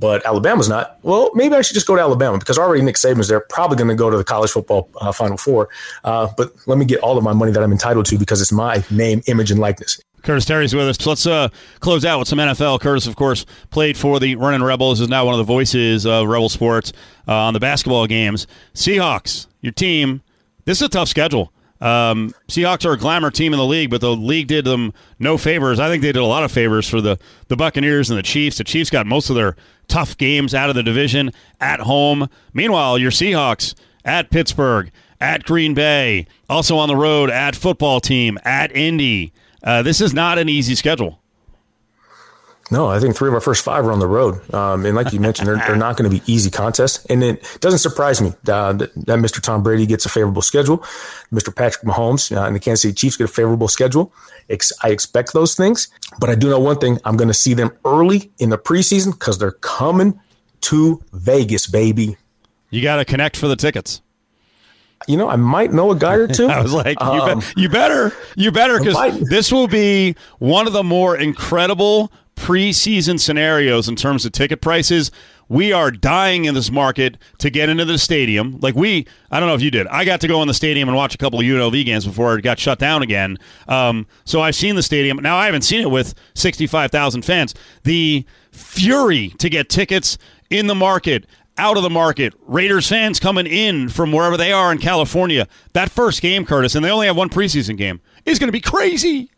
[0.00, 0.98] but Alabama's not.
[1.02, 3.88] Well, maybe I should just go to Alabama because already Nick Saban's there, probably going
[3.88, 5.68] to go to the college football uh, Final Four.
[6.02, 8.50] Uh, but let me get all of my money that I'm entitled to because it's
[8.50, 10.00] my name, image, and likeness.
[10.22, 11.06] Curtis Terry's with us.
[11.06, 11.48] Let's uh,
[11.80, 12.80] close out with some NFL.
[12.80, 16.26] Curtis, of course, played for the Running Rebels, is now one of the voices of
[16.26, 16.92] Rebel Sports
[17.28, 18.46] uh, on the basketball games.
[18.74, 20.22] Seahawks, your team.
[20.64, 21.52] This is a tough schedule.
[21.80, 25.38] Um, Seahawks are a glamour team in the league, but the league did them no
[25.38, 25.80] favors.
[25.80, 28.58] I think they did a lot of favors for the, the Buccaneers and the Chiefs.
[28.58, 29.56] The Chiefs got most of their
[29.90, 32.28] tough games out of the division at home.
[32.54, 33.74] Meanwhile, your Seahawks
[34.04, 39.32] at Pittsburgh, at Green Bay, also on the road at football team, at Indy.
[39.62, 41.19] Uh, this is not an easy schedule.
[42.72, 44.54] No, I think three of our first five are on the road.
[44.54, 47.04] Um, and like you mentioned, they're, they're not going to be easy contests.
[47.06, 49.42] And it doesn't surprise me uh, that, that, Mr.
[49.42, 50.78] Tom Brady gets a favorable schedule.
[51.32, 51.54] Mr.
[51.54, 54.12] Patrick Mahomes uh, and the Kansas City Chiefs get a favorable schedule.
[54.48, 55.88] Ex- I expect those things.
[56.20, 59.12] But I do know one thing I'm going to see them early in the preseason
[59.12, 60.20] because they're coming
[60.62, 62.18] to Vegas, baby.
[62.70, 64.00] You got to connect for the tickets.
[65.08, 66.46] You know, I might know a guy or two.
[66.48, 70.66] I was like, you, um, be- you better, you better, because this will be one
[70.66, 75.10] of the more incredible preseason scenarios in terms of ticket prices.
[75.48, 78.58] We are dying in this market to get into the stadium.
[78.60, 79.86] Like we, I don't know if you did.
[79.88, 82.38] I got to go in the stadium and watch a couple of UNLV games before
[82.38, 83.36] it got shut down again.
[83.68, 85.18] Um, so I've seen the stadium.
[85.18, 87.54] Now I haven't seen it with sixty-five thousand fans.
[87.82, 90.16] The fury to get tickets
[90.48, 91.26] in the market
[91.58, 92.32] out of the market.
[92.46, 95.46] Raiders fans coming in from wherever they are in California.
[95.74, 98.60] That first game, Curtis, and they only have one preseason game, is going to be
[98.62, 99.29] crazy.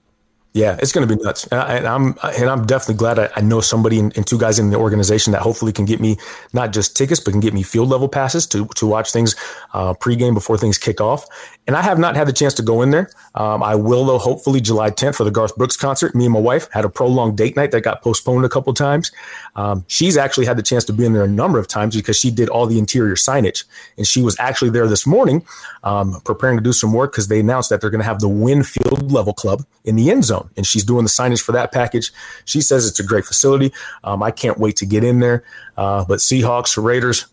[0.54, 3.30] Yeah, it's going to be nuts, and, I, and I'm and I'm definitely glad I,
[3.36, 6.18] I know somebody and, and two guys in the organization that hopefully can get me
[6.52, 9.34] not just tickets, but can get me field level passes to to watch things
[9.72, 11.26] uh, pregame before things kick off.
[11.66, 13.08] And I have not had the chance to go in there.
[13.34, 16.14] Um, I will though, hopefully July 10th for the Garth Brooks concert.
[16.14, 19.12] Me and my wife had a prolonged date night that got postponed a couple times.
[19.54, 22.18] Um, she's actually had the chance to be in there a number of times because
[22.18, 23.64] she did all the interior signage,
[23.96, 25.44] and she was actually there this morning
[25.84, 28.28] um, preparing to do some work because they announced that they're going to have the
[28.28, 31.72] Wynn Field Level Club in the end zone, and she's doing the signage for that
[31.72, 32.12] package.
[32.44, 33.72] She says it's a great facility.
[34.04, 35.44] Um, I can't wait to get in there.
[35.76, 37.26] Uh, but Seahawks, Raiders,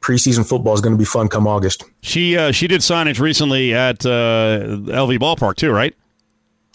[0.00, 1.84] preseason football is going to be fun come August.
[2.02, 5.94] She uh, she did signage recently at uh, LV Ballpark too, right?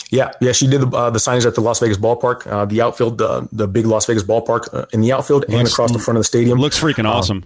[0.09, 2.81] Yeah, yeah, she did the, uh, the signage at the Las Vegas ballpark, uh, the
[2.81, 6.17] outfield, uh, the big Las Vegas ballpark uh, in the outfield and across the front
[6.17, 6.59] of the stadium.
[6.59, 7.45] Looks freaking awesome.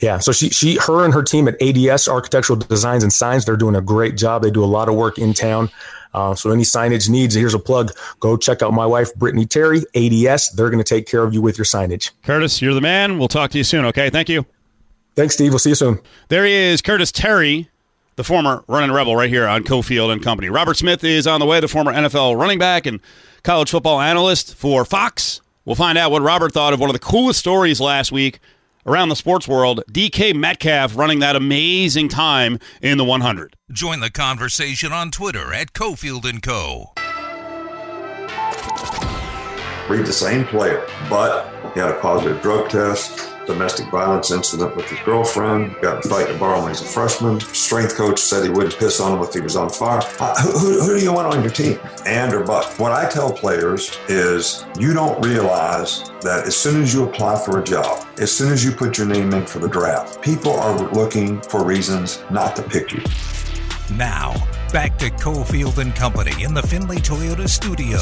[0.00, 3.56] Yeah, so she, she, her and her team at ADS Architectural Designs and Signs, they're
[3.56, 4.42] doing a great job.
[4.42, 5.70] They do a lot of work in town.
[6.14, 7.90] Uh, so any signage needs, here's a plug.
[8.20, 10.50] Go check out my wife, Brittany Terry, ADS.
[10.52, 12.12] They're going to take care of you with your signage.
[12.22, 13.18] Curtis, you're the man.
[13.18, 13.84] We'll talk to you soon.
[13.86, 14.46] Okay, thank you.
[15.16, 15.50] Thanks, Steve.
[15.50, 15.98] We'll see you soon.
[16.28, 17.68] There he is, Curtis Terry,
[18.16, 20.48] the former running rebel, right here on Cofield and Company.
[20.48, 23.00] Robert Smith is on the way, the former NFL running back and
[23.42, 25.40] college football analyst for Fox.
[25.64, 28.38] We'll find out what Robert thought of one of the coolest stories last week
[28.86, 29.82] around the sports world.
[29.90, 33.56] DK Metcalf running that amazing time in the 100.
[33.70, 36.92] Join the conversation on Twitter at Cofield and Co.
[39.88, 44.86] read the same player, but he had a positive drug test, domestic violence incident with
[44.86, 47.40] his girlfriend, got in a fight in a bar when he was a freshman.
[47.40, 50.00] Strength coach said he wouldn't piss on him if he was on fire.
[50.18, 51.78] Uh, who, who, who do you want on your team?
[52.06, 52.66] And or but?
[52.78, 57.60] What I tell players is you don't realize that as soon as you apply for
[57.60, 60.78] a job, as soon as you put your name in for the draft, people are
[60.92, 63.02] looking for reasons not to pick you.
[63.92, 64.34] Now,
[64.72, 67.98] back to Cofield and Company in the Finley Toyota studio.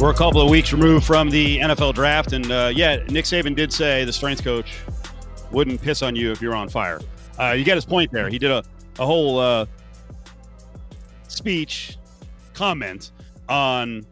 [0.00, 3.54] We're a couple of weeks removed from the NFL draft, and uh, yeah, Nick Saban
[3.54, 4.76] did say the strength coach
[5.50, 7.00] wouldn't piss on you if you're on fire.
[7.38, 8.28] Uh, you get his point there.
[8.28, 8.62] He did a,
[8.98, 9.66] a whole uh,
[11.28, 11.96] speech
[12.52, 13.12] comment
[13.48, 14.04] on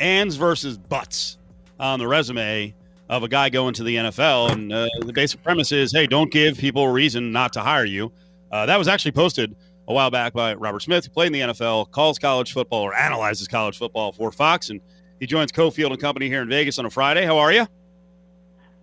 [0.00, 1.38] ands versus buts
[1.78, 2.74] on the resume
[3.08, 4.52] of a guy going to the NFL.
[4.52, 7.84] And uh, the basic premise is hey, don't give people a reason not to hire
[7.84, 8.12] you.
[8.50, 9.54] Uh, that was actually posted
[9.92, 12.94] a while back by Robert Smith, who played in the NFL, calls college football or
[12.94, 14.70] analyzes college football for Fox.
[14.70, 14.80] And
[15.20, 17.24] he joins Cofield and Company here in Vegas on a Friday.
[17.24, 17.66] How are you?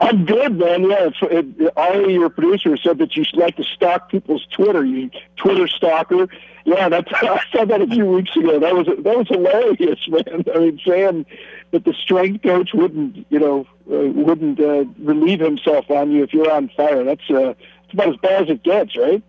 [0.01, 0.89] I'm good, man.
[0.89, 4.85] Yeah, it's, it, your producers said that you like to stalk people's Twitter.
[4.85, 6.29] You Twitter stalker.
[6.63, 8.59] Yeah, that's I saw that a few weeks ago.
[8.59, 10.45] That was that was hilarious, man.
[10.55, 11.25] I mean, saying
[11.71, 16.33] that the strength coach wouldn't, you know, uh, wouldn't uh, relieve himself on you if
[16.33, 17.03] you're on fire.
[17.03, 17.53] That's uh,
[17.91, 19.21] about as bad as it gets, right?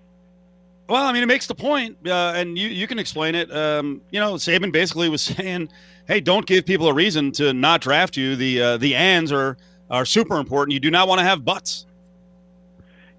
[0.90, 3.54] Well, I mean, it makes the point, uh, and you, you can explain it.
[3.54, 5.70] Um, you know, Saban basically was saying,
[6.08, 8.34] "Hey, don't give people a reason to not draft you.
[8.34, 9.56] The uh, the ands are
[9.88, 10.72] are super important.
[10.72, 11.86] You do not want to have buts."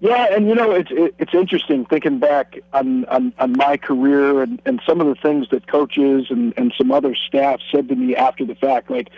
[0.00, 4.60] Yeah, and you know it's it's interesting thinking back on, on, on my career and,
[4.66, 8.14] and some of the things that coaches and, and some other staff said to me
[8.14, 8.90] after the fact.
[8.90, 9.08] Like,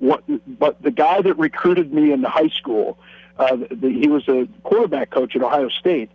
[0.00, 0.22] what?
[0.58, 2.98] But the guy that recruited me in high school,
[3.38, 6.10] uh, the, he was a quarterback coach at Ohio State,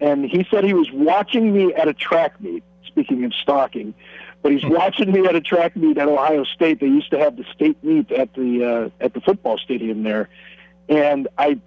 [0.00, 2.62] and he said he was watching me at a track meet.
[2.86, 3.94] Speaking of stalking,
[4.42, 6.80] but he's watching me at a track meet at Ohio State.
[6.80, 10.28] They used to have the state meet at the uh, at the football stadium there,
[10.88, 11.58] and I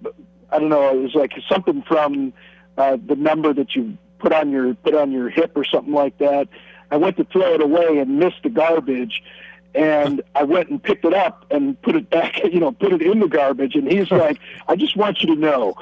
[0.50, 0.98] I don't know.
[0.98, 2.34] It was like something from
[2.78, 6.18] uh, the number that you put on your put on your hip or something like
[6.20, 6.48] that.
[6.92, 9.24] I went to throw it away and missed the garbage,
[9.76, 12.40] and I went and picked it up and put it back.
[12.50, 13.76] You know, put it in the garbage.
[13.76, 15.76] And he's like, "I just want you to know."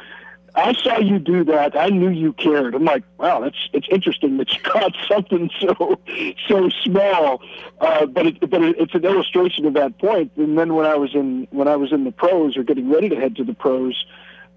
[0.58, 1.78] I saw you do that.
[1.78, 2.74] I knew you cared.
[2.74, 6.00] I'm like, wow, that's it's interesting that you caught something so
[6.48, 7.42] so small,
[7.80, 10.32] uh, but it, but it, it's an illustration of that point.
[10.36, 13.08] And then when I was in when I was in the pros or getting ready
[13.08, 14.04] to head to the pros,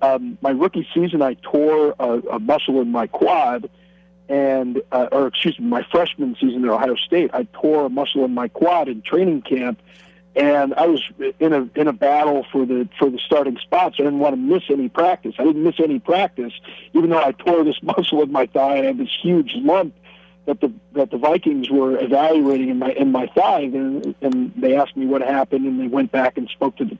[0.01, 3.69] um, my rookie season, I tore a, a muscle in my quad,
[4.31, 8.25] and uh, or excuse me, my freshman season at Ohio State, I tore a muscle
[8.25, 9.83] in my quad in training camp,
[10.37, 11.03] and I was
[11.39, 13.97] in a in a battle for the for the starting spots.
[13.99, 15.35] I didn't want to miss any practice.
[15.39, 16.53] I didn't miss any practice,
[16.93, 19.95] even though I tore this muscle in my thigh and I had this huge lump
[20.47, 24.77] that the that the Vikings were evaluating in my in my thigh, and, and they
[24.77, 26.99] asked me what happened, and they went back and spoke to the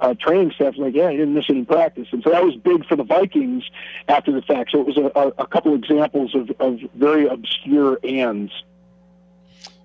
[0.00, 0.74] uh, training staff.
[0.76, 3.64] Like, yeah, I didn't miss any practice, and so that was big for the Vikings
[4.08, 4.72] after the fact.
[4.72, 8.52] So it was a, a, a couple examples of, of very obscure ands.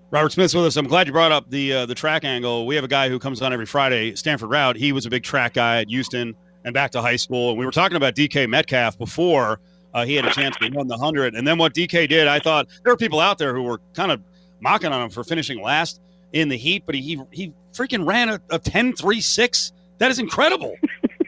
[0.09, 0.77] Robert Smith's with us.
[0.77, 2.65] I'm glad you brought up the uh, the track angle.
[2.65, 4.77] We have a guy who comes on every Friday, Stanford Routt.
[4.77, 7.49] He was a big track guy at Houston and back to high school.
[7.49, 9.59] And we were talking about DK Metcalf before
[9.93, 11.35] uh, he had a chance to run the 100.
[11.35, 14.11] And then what DK did, I thought there were people out there who were kind
[14.11, 14.21] of
[14.61, 15.99] mocking on him for finishing last
[16.31, 19.71] in the heat, but he he freaking ran a, a 10 3 6.
[19.97, 20.77] That is incredible.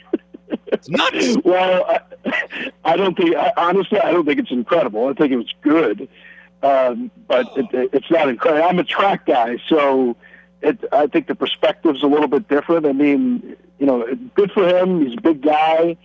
[0.67, 1.37] it's nuts.
[1.43, 5.07] Well, I, I don't think, I, honestly, I don't think it's incredible.
[5.07, 6.07] I think it was good,
[6.61, 8.67] um, but it, it's not incredible.
[8.67, 10.15] I'm a track guy, so
[10.61, 12.85] it, I think the perspective's a little bit different.
[12.85, 15.05] I mean, you know, good for him.
[15.05, 15.97] He's a big guy,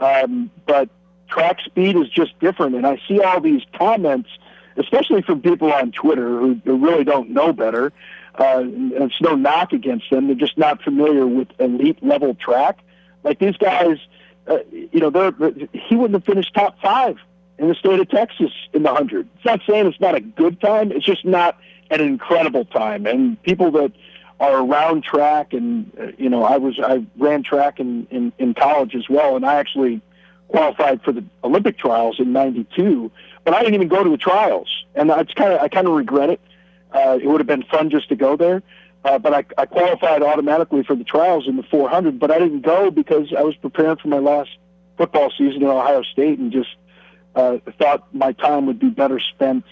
[0.00, 0.88] um, but
[1.28, 2.74] track speed is just different.
[2.74, 4.28] And I see all these comments,
[4.76, 7.92] especially from people on Twitter who, who really don't know better.
[8.34, 10.26] Uh, it's no knock against them.
[10.26, 12.78] They're just not familiar with elite level track.
[13.22, 13.98] Like these guys,
[14.46, 15.32] uh, you know, they're,
[15.72, 17.16] he wouldn't have finished top five
[17.60, 19.28] in the state of Texas in the hundred.
[19.36, 20.90] It's not saying it's not a good time.
[20.90, 21.58] It's just not
[21.90, 23.06] an incredible time.
[23.06, 23.92] And people that
[24.40, 28.54] are around track, and uh, you know, I was I ran track in, in in
[28.54, 30.00] college as well, and I actually
[30.48, 33.12] qualified for the Olympic trials in '92,
[33.44, 35.92] but I didn't even go to the trials, and I kind of I kind of
[35.92, 36.40] regret it.
[36.92, 38.62] Uh, it would have been fun just to go there,
[39.04, 42.62] uh, but I, I qualified automatically for the trials in the 400, but I didn't
[42.62, 44.50] go because I was preparing for my last
[44.96, 46.70] football season at Ohio State, and just
[47.34, 49.64] uh, thought my time would be better spent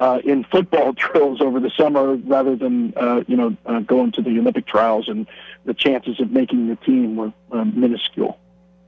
[0.00, 4.22] uh, in football drills over the summer rather than uh, you know uh, going to
[4.22, 5.26] the Olympic trials, and
[5.64, 8.38] the chances of making the team were uh, minuscule.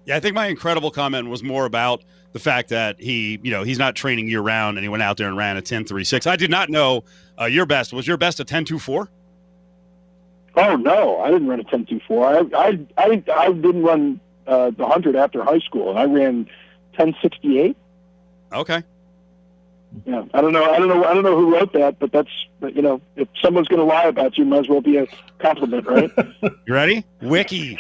[0.05, 3.65] Yeah, I think my incredible comment was more about the fact that he, you know,
[3.65, 6.05] he's not training year round and he went out there and ran a 10 3
[6.05, 6.29] 6.
[6.29, 7.03] I did not know
[7.41, 7.93] uh, your best.
[7.93, 9.09] Was your best a 10 2 4?
[10.57, 12.27] Oh no, I didn't run a ten two four.
[12.27, 16.49] I I I, I didn't run uh, the hundred after high school, and I ran
[16.95, 17.77] ten sixty eight.
[18.53, 18.83] Okay.
[20.05, 20.65] Yeah, I don't know.
[20.65, 21.05] I don't know.
[21.05, 22.29] I don't know who wrote that, but that's
[22.61, 25.07] you know, if someone's going to lie about you, might as well be a
[25.39, 26.11] compliment, right?
[26.67, 27.05] You ready?
[27.23, 27.79] Wiki.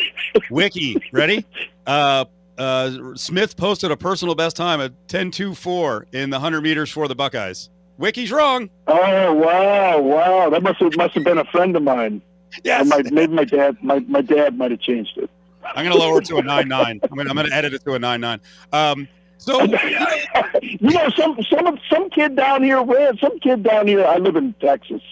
[0.50, 0.96] Wiki.
[1.12, 1.44] Ready?
[1.86, 2.24] Uh,
[2.56, 6.90] uh, Smith posted a personal best time at 10 2 4 in the 100 meters
[6.90, 7.68] for the Buckeyes.
[7.98, 8.70] Wiki's wrong.
[8.86, 10.50] Oh wow, wow!
[10.50, 12.22] That must have must have been a friend of mine.
[12.64, 12.86] Yes.
[12.86, 13.76] my, maybe my dad.
[13.82, 15.30] My, my dad might have changed it.
[15.64, 17.00] I'm going to lower it to a 9 9.
[17.02, 18.40] I'm going to edit it to a 9 9.
[18.72, 19.62] Um, so,
[20.62, 23.16] you know, some some some kid down here ran.
[23.18, 24.04] Some kid down here.
[24.04, 25.02] I live in Texas,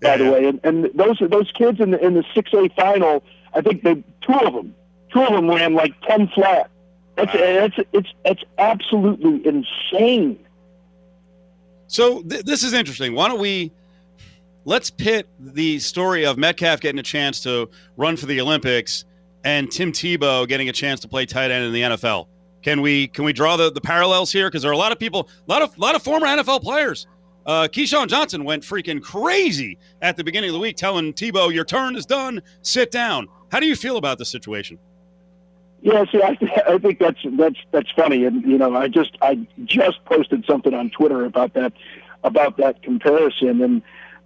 [0.00, 3.22] by the way, and, and those those kids in the in the six A final.
[3.54, 4.74] I think they two of them,
[5.12, 6.70] two of them ran like ten flat.
[7.16, 10.38] That's that's it's it's absolutely insane.
[11.86, 13.14] So th- this is interesting.
[13.14, 13.70] Why don't we
[14.64, 19.04] let's pit the story of Metcalf getting a chance to run for the Olympics
[19.44, 22.26] and Tim Tebow getting a chance to play tight end in the NFL.
[22.64, 24.48] Can we can we draw the, the parallels here?
[24.48, 27.06] Because there are a lot of people, a lot of lot of former NFL players.
[27.44, 31.64] Uh, Keyshawn Johnson went freaking crazy at the beginning of the week, telling Tebow, "Your
[31.64, 32.40] turn is done.
[32.62, 34.78] Sit down." How do you feel about the situation?
[35.82, 39.46] Yeah, see, I, I think that's that's that's funny, and you know, I just I
[39.66, 41.74] just posted something on Twitter about that
[42.24, 43.82] about that comparison, and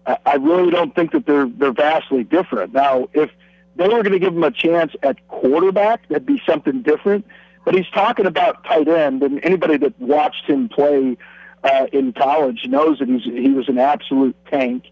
[0.06, 2.72] I, I really don't think that they're they're vastly different.
[2.72, 3.30] Now, if
[3.74, 7.26] they were going to give him a chance at quarterback, that'd be something different.
[7.68, 11.18] But he's talking about tight end, and anybody that watched him play
[11.62, 14.84] uh, in college knows that he's he was an absolute tank.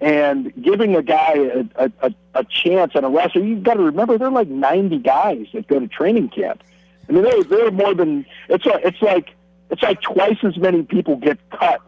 [0.00, 4.16] And giving a guy a, a, a chance on a roster, you've got to remember
[4.16, 6.62] there are like 90 guys that go to training camp.
[7.08, 9.34] I mean, they're, they're more than it's like, it's like
[9.70, 11.80] it's like twice as many people get cut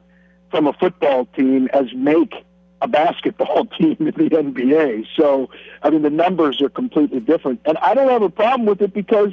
[0.50, 2.34] from a football team as make
[2.82, 5.06] a basketball team in the NBA.
[5.14, 5.50] So,
[5.84, 8.92] I mean, the numbers are completely different, and I don't have a problem with it
[8.92, 9.32] because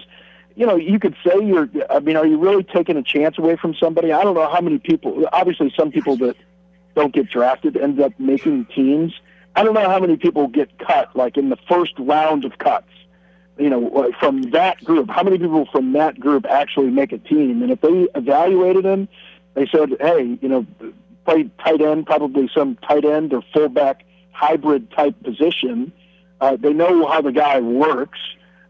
[0.56, 3.56] you know, you could say you're, I mean, are you really taking a chance away
[3.56, 4.12] from somebody?
[4.12, 6.36] I don't know how many people, obviously, some people that
[6.96, 9.14] don't get drafted end up making teams.
[9.56, 12.90] I don't know how many people get cut, like in the first round of cuts,
[13.58, 15.10] you know, from that group.
[15.10, 17.62] How many people from that group actually make a team?
[17.62, 19.08] And if they evaluated him,
[19.56, 20.66] they said, hey, you know,
[21.26, 25.92] play tight end, probably some tight end or fullback hybrid type position.
[26.42, 28.20] Uh, they know how the guy works.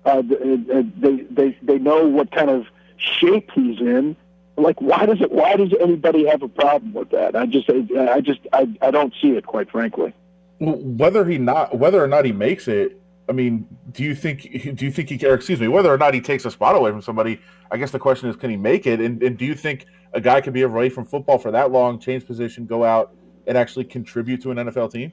[0.06, 2.66] Uh, they, they they know what kind of
[2.98, 4.16] shape he's in.
[4.58, 5.32] Like, why does it?
[5.32, 7.36] Why does anybody have a problem with that?
[7.36, 10.14] I just, I just, I, I don't see it, quite frankly.
[10.60, 14.42] Whether he not, whether or not he makes it, I mean, do you think,
[14.76, 16.92] do you think he, or excuse me, whether or not he takes a spot away
[16.92, 17.40] from somebody?
[17.72, 19.00] I guess the question is, can he make it?
[19.00, 22.00] And, and do you think a guy can be away from football for that long,
[22.00, 23.16] change position, go out,
[23.48, 25.12] and actually contribute to an NFL team?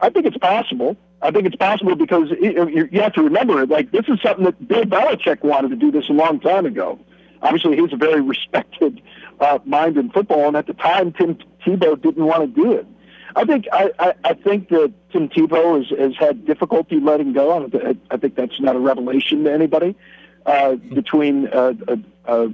[0.00, 0.96] I think it's possible.
[1.22, 4.44] I think it's possible because you you- have to remember, it, like this is something
[4.44, 6.98] that Bill Belichick wanted to do this a long time ago.
[7.42, 9.00] Obviously, he's a very respected
[9.40, 12.86] uh, mind in football, and at the time, Tim Tebow didn't want to do it.
[13.34, 17.64] I think I, I, I think that Tim Tebow has, has had difficulty letting go.
[17.72, 19.96] I, I think that's not a revelation to anybody.
[20.44, 22.48] Uh, between uh, a, a,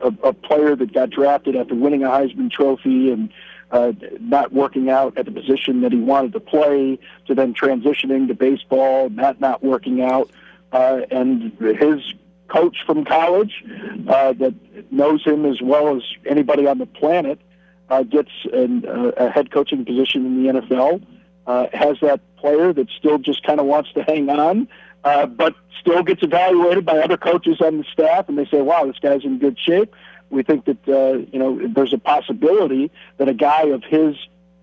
[0.00, 3.32] a, a player that got drafted after winning a Heisman Trophy and
[3.70, 8.28] uh, not working out at the position that he wanted to play, to then transitioning
[8.28, 10.30] to baseball, that not working out,
[10.72, 12.14] uh, and his
[12.48, 13.64] coach from college
[14.08, 14.54] uh, that
[14.92, 17.40] knows him as well as anybody on the planet
[17.88, 21.04] uh, gets an, uh, a head coaching position in the NFL,
[21.46, 24.68] uh, has that player that still just kind of wants to hang on,
[25.04, 28.86] uh, but still gets evaluated by other coaches on the staff, and they say, "Wow,
[28.86, 29.94] this guy's in good shape."
[30.30, 34.16] We think that uh, you know there's a possibility that a guy of his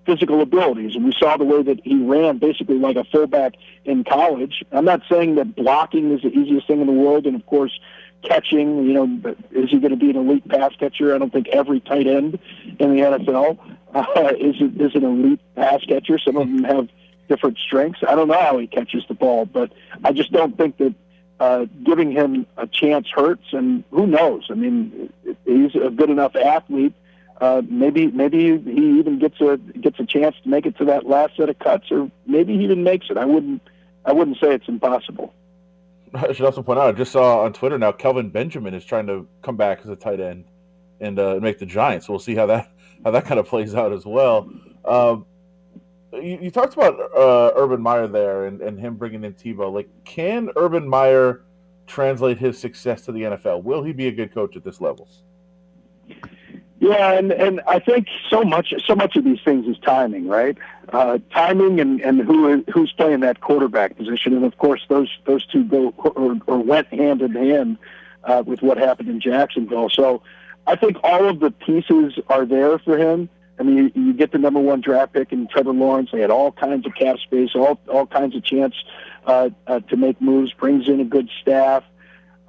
[0.05, 3.53] physical abilities, and we saw the way that he ran basically like a fullback
[3.85, 4.63] in college.
[4.71, 7.79] I'm not saying that blocking is the easiest thing in the world, and of course
[8.23, 11.13] catching, you know, is he going to be an elite pass catcher?
[11.13, 12.39] I don't think every tight end
[12.79, 13.59] in the NFL
[13.93, 16.17] uh, is is an elite pass catcher.
[16.17, 16.89] Some of them have
[17.27, 17.99] different strengths.
[18.07, 19.71] I don't know how he catches the ball, but
[20.03, 20.93] I just don't think that
[21.39, 23.53] uh, giving him a chance hurts.
[23.53, 24.47] And who knows?
[24.49, 25.11] I mean,
[25.45, 26.93] he's a good enough athlete.
[27.41, 31.05] Uh, maybe maybe he even gets a gets a chance to make it to that
[31.07, 33.17] last set of cuts, or maybe he even makes it.
[33.17, 33.61] I wouldn't
[34.05, 35.33] I wouldn't say it's impossible.
[36.13, 39.07] I should also point out, I just saw on Twitter now, Kelvin Benjamin is trying
[39.07, 40.45] to come back as a tight end
[40.99, 42.07] and uh, make the Giants.
[42.07, 42.71] We'll see how that
[43.03, 44.49] how that kind of plays out as well.
[44.85, 45.25] Um,
[46.21, 49.73] you, you talked about uh, Urban Meyer there and, and him bringing in Tebow.
[49.73, 51.43] Like, can Urban Meyer
[51.87, 53.63] translate his success to the NFL?
[53.63, 55.07] Will he be a good coach at this level?
[56.79, 60.57] Yeah, and and I think so much so much of these things is timing, right?
[60.91, 65.45] Uh, timing and and who who's playing that quarterback position, and of course those those
[65.45, 67.77] two go or, or went hand in hand
[68.25, 69.89] uh, with what happened in Jacksonville.
[69.89, 70.23] So
[70.67, 73.29] I think all of the pieces are there for him.
[73.59, 76.09] I mean, you, you get the number one draft pick in Trevor Lawrence.
[76.11, 78.75] They had all kinds of cap space, all all kinds of chance
[79.25, 80.51] uh, uh, to make moves.
[80.53, 81.83] Brings in a good staff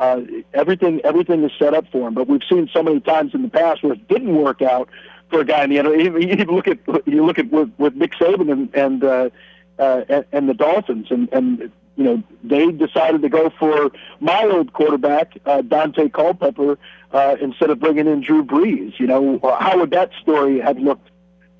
[0.00, 0.20] uh,
[0.52, 2.14] everything everything is set up for him.
[2.14, 4.88] But we've seen so many times in the past where it didn't work out
[5.30, 6.02] for a guy in the NFL.
[6.02, 9.30] You even look at you look at with, with Nick Saban and and, uh,
[9.78, 14.44] uh, and and the Dolphins, and and you know they decided to go for my
[14.44, 16.78] old quarterback uh, Daunte Culpepper
[17.12, 18.98] uh, instead of bringing in Drew Brees.
[18.98, 21.10] You know how would that story have looked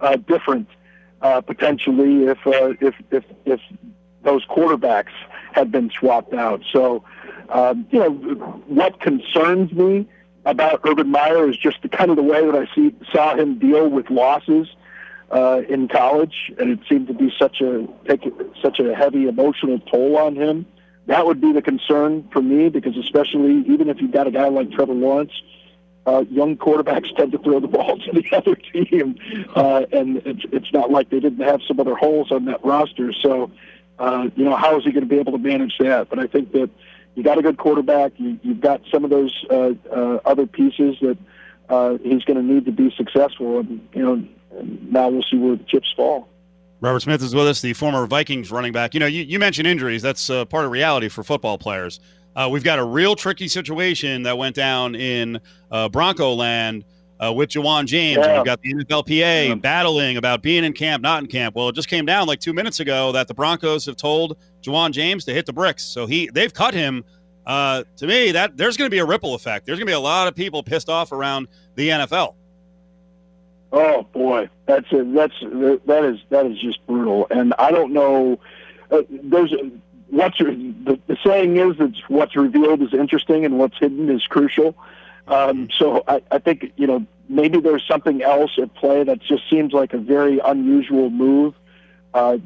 [0.01, 0.69] uh, different
[1.23, 3.61] uh, potentially if uh, if if if
[4.23, 5.13] those quarterbacks
[5.53, 6.63] had been swapped out?
[6.73, 7.05] So
[7.49, 10.07] um, you know, what concerns me
[10.47, 13.59] about Urban Meyer is just the kind of the way that I see saw him
[13.59, 14.69] deal with losses
[15.35, 18.23] uh, in college, and it seemed to be such a take
[18.63, 20.65] such a heavy emotional toll on him.
[21.07, 24.49] That would be the concern for me because, especially even if you've got a guy
[24.49, 25.33] like Trevor Lawrence,
[26.07, 29.17] uh, young quarterbacks tend to throw the ball to the other team,
[29.57, 33.13] uh, and it's it's not like they didn't have some other holes on that roster.
[33.13, 33.51] So,
[33.99, 36.11] uh, you know, how is he going to be able to manage that?
[36.11, 36.71] But I think that
[37.17, 38.13] you got a good quarterback.
[38.19, 41.19] You, you've got some of those uh, uh, other pieces that
[41.69, 44.29] uh, he's going to need to be successful, and you know,
[44.59, 46.29] and now we'll see where the chips fall.
[46.81, 48.93] Robert Smith is with us, the former Vikings running back.
[48.95, 50.03] You know, you, you mentioned injuries.
[50.03, 52.01] That's uh, part of reality for football players.
[52.37, 55.41] Uh, we've got a real tricky situation that went down in
[55.71, 56.85] uh, Bronco land
[57.21, 58.19] uh, with Ja'Wuan James.
[58.19, 58.37] And Yeah.
[58.39, 61.55] We've got the NFLPA battling about being in camp, not in camp.
[61.55, 64.91] Well, it just came down like two minutes ago that the Broncos have told Ja'Wuan
[64.91, 65.85] James to hit the bricks.
[65.85, 67.05] So he they've cut him.
[67.47, 69.67] Uh, to me, that there's going to be a ripple effect.
[69.67, 72.35] There's going to be a lot of people pissed off around the NFL.
[73.77, 78.39] Oh boy, that's a, that's that is that is just brutal, and I don't know.
[78.89, 79.53] Uh, there's
[80.11, 84.77] what's the, the saying is that what's revealed is interesting and what's hidden is crucial.
[85.27, 89.43] Um, so I, I think you know maybe there's something else at play that just
[89.51, 91.57] seems like a very unusual move.
[92.15, 92.39] Uh,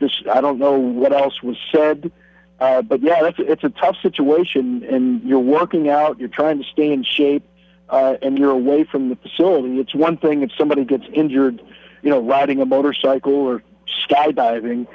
[0.00, 2.10] this I don't know what else was said,
[2.58, 6.64] uh, but yeah, that's it's a tough situation, and you're working out, you're trying to
[6.68, 7.48] stay in shape,
[7.90, 9.78] uh, and you're away from the facility.
[9.78, 11.62] It's one thing if somebody gets injured,
[12.02, 13.62] you know, riding a motorcycle or
[14.08, 14.86] skydiving.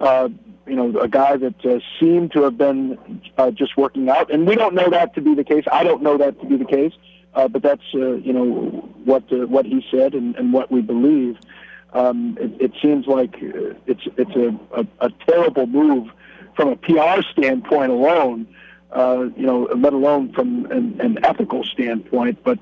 [0.00, 0.28] Uh,
[0.66, 4.46] you know, a guy that uh, seemed to have been uh, just working out, and
[4.46, 5.64] we don't know that to be the case.
[5.72, 6.92] I don't know that to be the case,
[7.34, 8.44] uh, but that's uh, you know
[9.04, 11.38] what uh, what he said and, and what we believe.
[11.94, 16.10] Um, it, it seems like uh, it's it's a, a, a terrible move
[16.54, 18.46] from a PR standpoint alone.
[18.90, 22.42] Uh, you know, let alone from an, an ethical standpoint.
[22.42, 22.58] But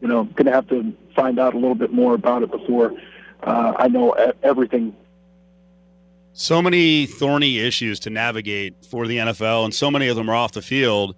[0.00, 2.92] you know, going to have to find out a little bit more about it before
[3.42, 4.10] uh, I know
[4.42, 4.94] everything.
[6.32, 10.34] So many thorny issues to navigate for the NFL, and so many of them are
[10.34, 11.16] off the field,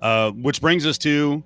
[0.00, 1.42] uh, which brings us to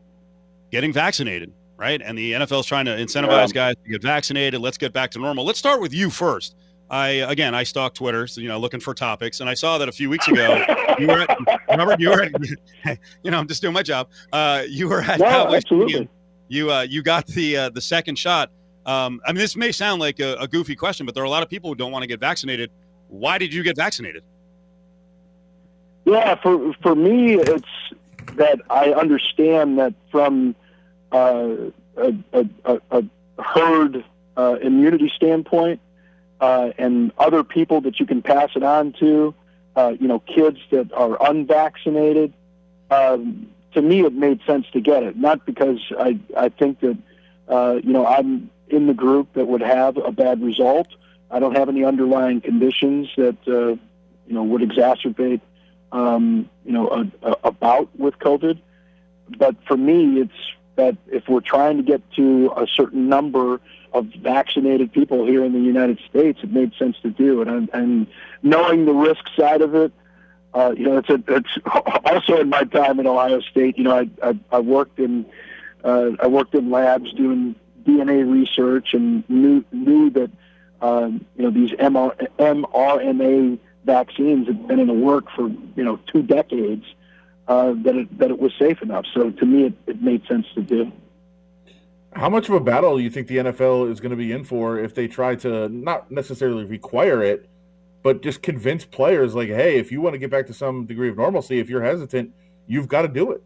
[0.70, 2.02] getting vaccinated, right?
[2.05, 3.72] And the NFL is trying to incentivize Yeah.
[3.72, 4.61] guys to get vaccinated.
[4.61, 5.44] Let's get back to normal.
[5.44, 6.55] Let's start with you first.
[6.91, 9.89] I again, I stalk Twitter, so you know, looking for topics, and I saw that
[9.89, 10.64] a few weeks ago
[10.99, 12.32] you were at, Robert, you were at,
[13.22, 14.09] you know, I'm just doing my job.
[14.32, 15.93] Uh, you were at Cowboys absolutely.
[15.93, 16.09] Stadium.
[16.49, 18.51] You uh, you got the uh, the second shot.
[18.87, 21.30] Um, I mean, this may sound like a, a goofy question, but there are a
[21.30, 22.70] lot of people who don't want to get vaccinated.
[23.09, 24.22] Why did you get vaccinated?
[26.05, 27.68] Yeah, for for me, it's
[28.35, 30.55] that I understand that from
[31.12, 33.05] uh, a, a, a, a
[33.43, 34.05] herd
[34.37, 35.80] uh, immunity standpoint,
[36.41, 39.35] uh, and other people that you can pass it on to,
[39.76, 42.32] uh, you know, kids that are unvaccinated.
[42.91, 46.97] Um, to me, it made sense to get it, not because I I think that
[47.49, 50.89] uh, you know I'm in the group that would have a bad result.
[51.30, 53.76] I don't have any underlying conditions that uh,
[54.26, 55.41] you know would exacerbate
[55.95, 58.61] um, you know, a, a, a bout with COVID.
[59.39, 60.32] But for me, it's
[60.77, 63.61] that if we're trying to get to a certain number
[63.93, 67.49] of vaccinated people here in the United States, it made sense to do it.
[67.49, 68.07] And, and
[68.43, 69.93] knowing the risk side of it,
[70.53, 71.59] uh, you know, it's a, it's
[72.05, 73.77] also in my time in Ohio State.
[73.77, 75.27] You know, I I, I worked in
[75.83, 80.31] uh, I worked in labs doing DNA research and knew knew that
[80.81, 85.99] um, you know these MR, mRNA vaccines have been in the work for you know
[86.12, 86.85] two decades.
[87.47, 89.05] Uh, that it that it was safe enough.
[89.12, 90.90] So to me, it, it made sense to do.
[92.14, 94.45] How much of a battle do you think the NFL is going to be in
[94.45, 97.49] for if they try to not necessarily require it,
[98.03, 101.09] but just convince players like, hey, if you want to get back to some degree
[101.09, 102.32] of normalcy, if you're hesitant,
[102.66, 103.42] you've got to do it.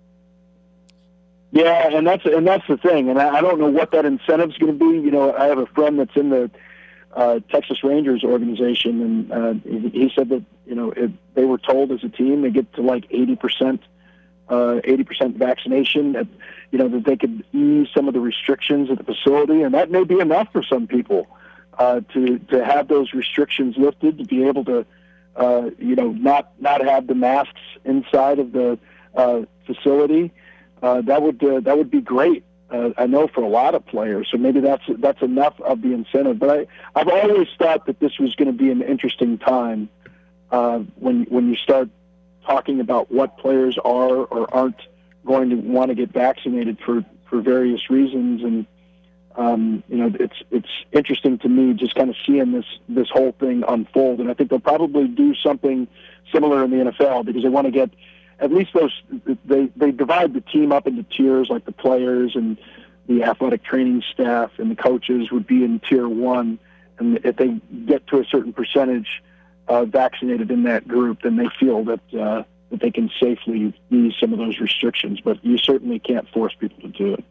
[1.51, 4.59] Yeah, and that's and that's the thing, and I, I don't know what that incentive's
[4.59, 5.01] going to be.
[5.01, 6.51] You know, I have a friend that's in the
[7.17, 11.59] uh, Texas Rangers organization, and uh, he, he said that you know if they were
[11.59, 13.81] told as a team they get to like eighty percent,
[14.49, 16.27] uh, eighty percent vaccination, that
[16.71, 19.91] you know that they could ease some of the restrictions at the facility, and that
[19.91, 21.27] may be enough for some people
[21.79, 24.85] uh, to to have those restrictions lifted, to be able to
[25.37, 28.79] uh, you know not not have the masks inside of the
[29.15, 30.33] uh, facility.
[30.83, 32.45] Uh, that would uh, that would be great.
[32.71, 35.93] Uh, I know for a lot of players, so maybe that's that's enough of the
[35.95, 36.39] incentive.
[36.39, 39.89] But I I've always thought that this was going to be an interesting time
[40.51, 41.89] uh, when when you start
[42.47, 44.81] talking about what players are or aren't
[45.27, 48.67] going to want to get vaccinated for for various reasons, and
[49.37, 53.33] um, you know it's it's interesting to me just kind of seeing this this whole
[53.33, 54.21] thing unfold.
[54.21, 55.87] And I think they'll probably do something
[56.33, 57.91] similar in the NFL because they want to get
[58.41, 59.03] at least those
[59.45, 62.57] they they divide the team up into tiers like the players and
[63.07, 66.59] the athletic training staff and the coaches would be in tier one
[66.99, 69.23] and if they get to a certain percentage
[69.69, 74.15] uh, vaccinated in that group then they feel that uh, that they can safely ease
[74.21, 77.25] some of those restrictions but you certainly can't force people to do it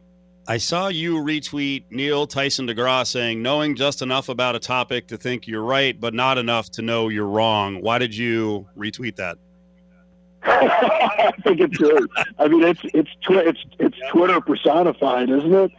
[0.50, 5.18] I saw you retweet Neil Tyson DeGrasse saying, knowing just enough about a topic to
[5.18, 7.82] think you're right, but not enough to know you're wrong.
[7.82, 9.38] Why did you retweet that?
[10.44, 12.10] I think it's good.
[12.40, 15.72] I mean, it's it's twi- it's it's Twitter personified, isn't it?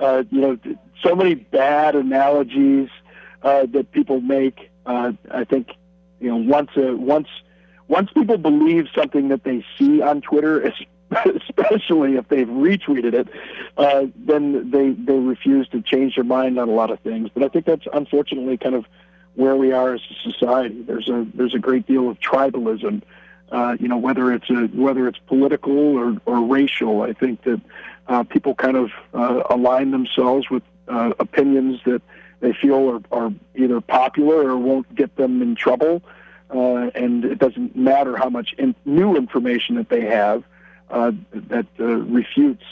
[0.00, 0.58] Uh, you know,
[1.00, 2.88] so many bad analogies
[3.42, 4.70] uh, that people make.
[4.84, 5.68] Uh, I think
[6.20, 7.28] you know once a, once
[7.88, 10.60] once people believe something that they see on Twitter,
[11.10, 13.28] especially if they've retweeted it,
[13.76, 17.30] uh, then they they refuse to change their mind on a lot of things.
[17.32, 18.84] But I think that's unfortunately kind of
[19.34, 20.82] where we are as a society.
[20.82, 23.02] There's a there's a great deal of tribalism
[23.50, 27.02] uh, you know, whether it's a, whether it's political or, or racial.
[27.02, 27.60] I think that
[28.06, 32.02] uh, people kind of uh, align themselves with uh, opinions that
[32.40, 36.02] they feel are, are either popular or won't get them in trouble.
[36.50, 40.44] Uh, and it doesn't matter how much in, new information that they have
[40.90, 42.64] uh, that uh, refutes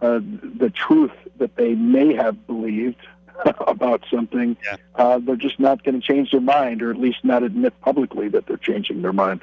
[0.00, 0.20] uh,
[0.58, 3.06] the truth that they may have believed
[3.66, 4.56] about something.
[4.94, 8.28] Uh, they're just not going to change their mind, or at least not admit publicly
[8.28, 9.42] that they're changing their mind.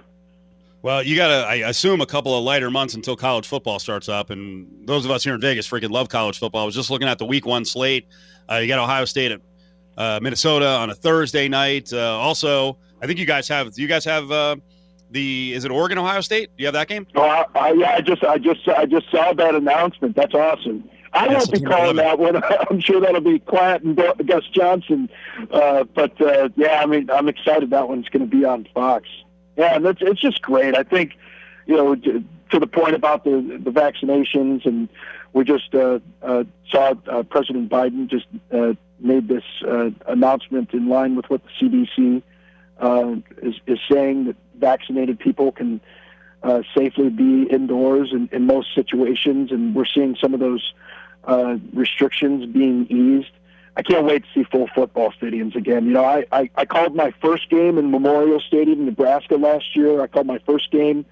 [0.83, 4.09] Well, you got to, I assume, a couple of lighter months until college football starts
[4.09, 4.31] up.
[4.31, 6.63] And those of us here in Vegas freaking love college football.
[6.63, 8.07] I was just looking at the week one slate.
[8.51, 9.41] Uh, you got Ohio State at
[9.97, 11.93] uh, Minnesota on a Thursday night.
[11.93, 14.57] Uh, also, I think you guys have, do you guys have uh,
[15.11, 16.49] the, is it Oregon, Ohio State?
[16.57, 17.07] Do you have that game?
[17.15, 20.15] Oh, I, I, yeah, I just, I just, I just saw that announcement.
[20.15, 20.89] That's awesome.
[21.13, 22.41] I won't be calling that one.
[22.69, 25.09] I'm sure that'll be Klatt and Gus Johnson.
[25.51, 29.07] Uh, but uh, yeah, I mean, I'm excited that one's going to be on Fox.
[29.57, 30.77] Yeah, and it's it's just great.
[30.77, 31.11] I think,
[31.67, 34.87] you know, to, to the point about the the vaccinations, and
[35.33, 40.89] we just uh, uh, saw uh, President Biden just uh, made this uh, announcement in
[40.89, 42.21] line with what the CDC
[42.79, 45.81] uh, is, is saying that vaccinated people can
[46.75, 50.73] safely be indoors in, in most situations, and we're seeing some of those
[51.73, 53.31] restrictions being eased.
[53.77, 55.85] I can't wait to see full football stadiums again.
[55.85, 60.01] You know, I, I, I called my first game in Memorial Stadium, Nebraska last year.
[60.01, 61.05] I called my first game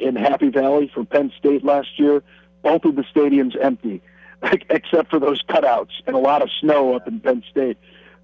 [0.00, 2.22] in Happy Valley for Penn State last year.
[2.62, 4.02] Both of the stadiums empty,
[4.70, 7.78] except for those cutouts and a lot of snow up in Penn State.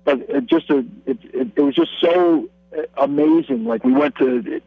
[0.05, 2.49] But it just a, it, it, it was just so
[2.97, 3.65] amazing.
[3.65, 4.61] Like we went to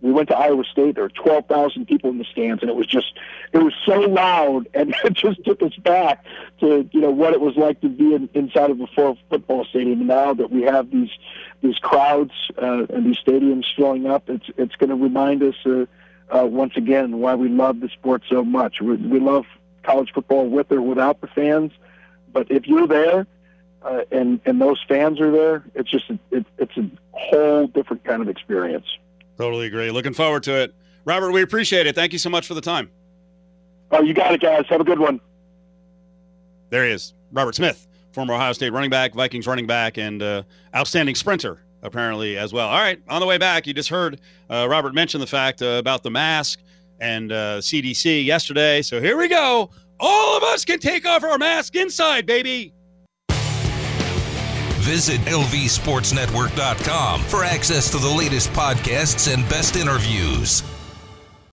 [0.00, 0.96] we went to Iowa State.
[0.96, 3.12] There were twelve thousand people in the stands, and it was just
[3.52, 6.24] it was so loud, and it just took us back
[6.60, 9.64] to you know what it was like to be in, inside of a full football
[9.64, 10.06] stadium.
[10.06, 11.10] Now that we have these
[11.62, 15.86] these crowds uh, and these stadiums filling up, it's it's going to remind us uh,
[16.34, 18.80] uh, once again why we love the sport so much.
[18.80, 19.44] We, we love
[19.82, 21.72] college football with or without the fans,
[22.32, 23.26] but if you're there.
[23.84, 25.64] Uh, and and those fans are there.
[25.74, 28.86] It's just a, it, it's a whole different kind of experience.
[29.36, 29.90] Totally agree.
[29.90, 30.72] Looking forward to it.
[31.04, 31.96] Robert, we appreciate it.
[31.96, 32.92] Thank you so much for the time.
[33.90, 34.66] Oh, you got it, guys.
[34.68, 35.20] Have a good one.
[36.70, 37.12] There he is.
[37.32, 40.42] Robert Smith, former Ohio State running back, Vikings running back, and uh,
[40.76, 42.68] outstanding sprinter, apparently, as well.
[42.68, 43.00] All right.
[43.08, 44.20] On the way back, you just heard
[44.50, 46.60] uh, Robert mention the fact uh, about the mask
[47.00, 48.82] and uh, CDC yesterday.
[48.82, 49.70] So here we go.
[50.00, 52.74] All of us can take off our mask inside, baby.
[54.82, 60.64] Visit LVSportsNetwork.com for access to the latest podcasts and best interviews.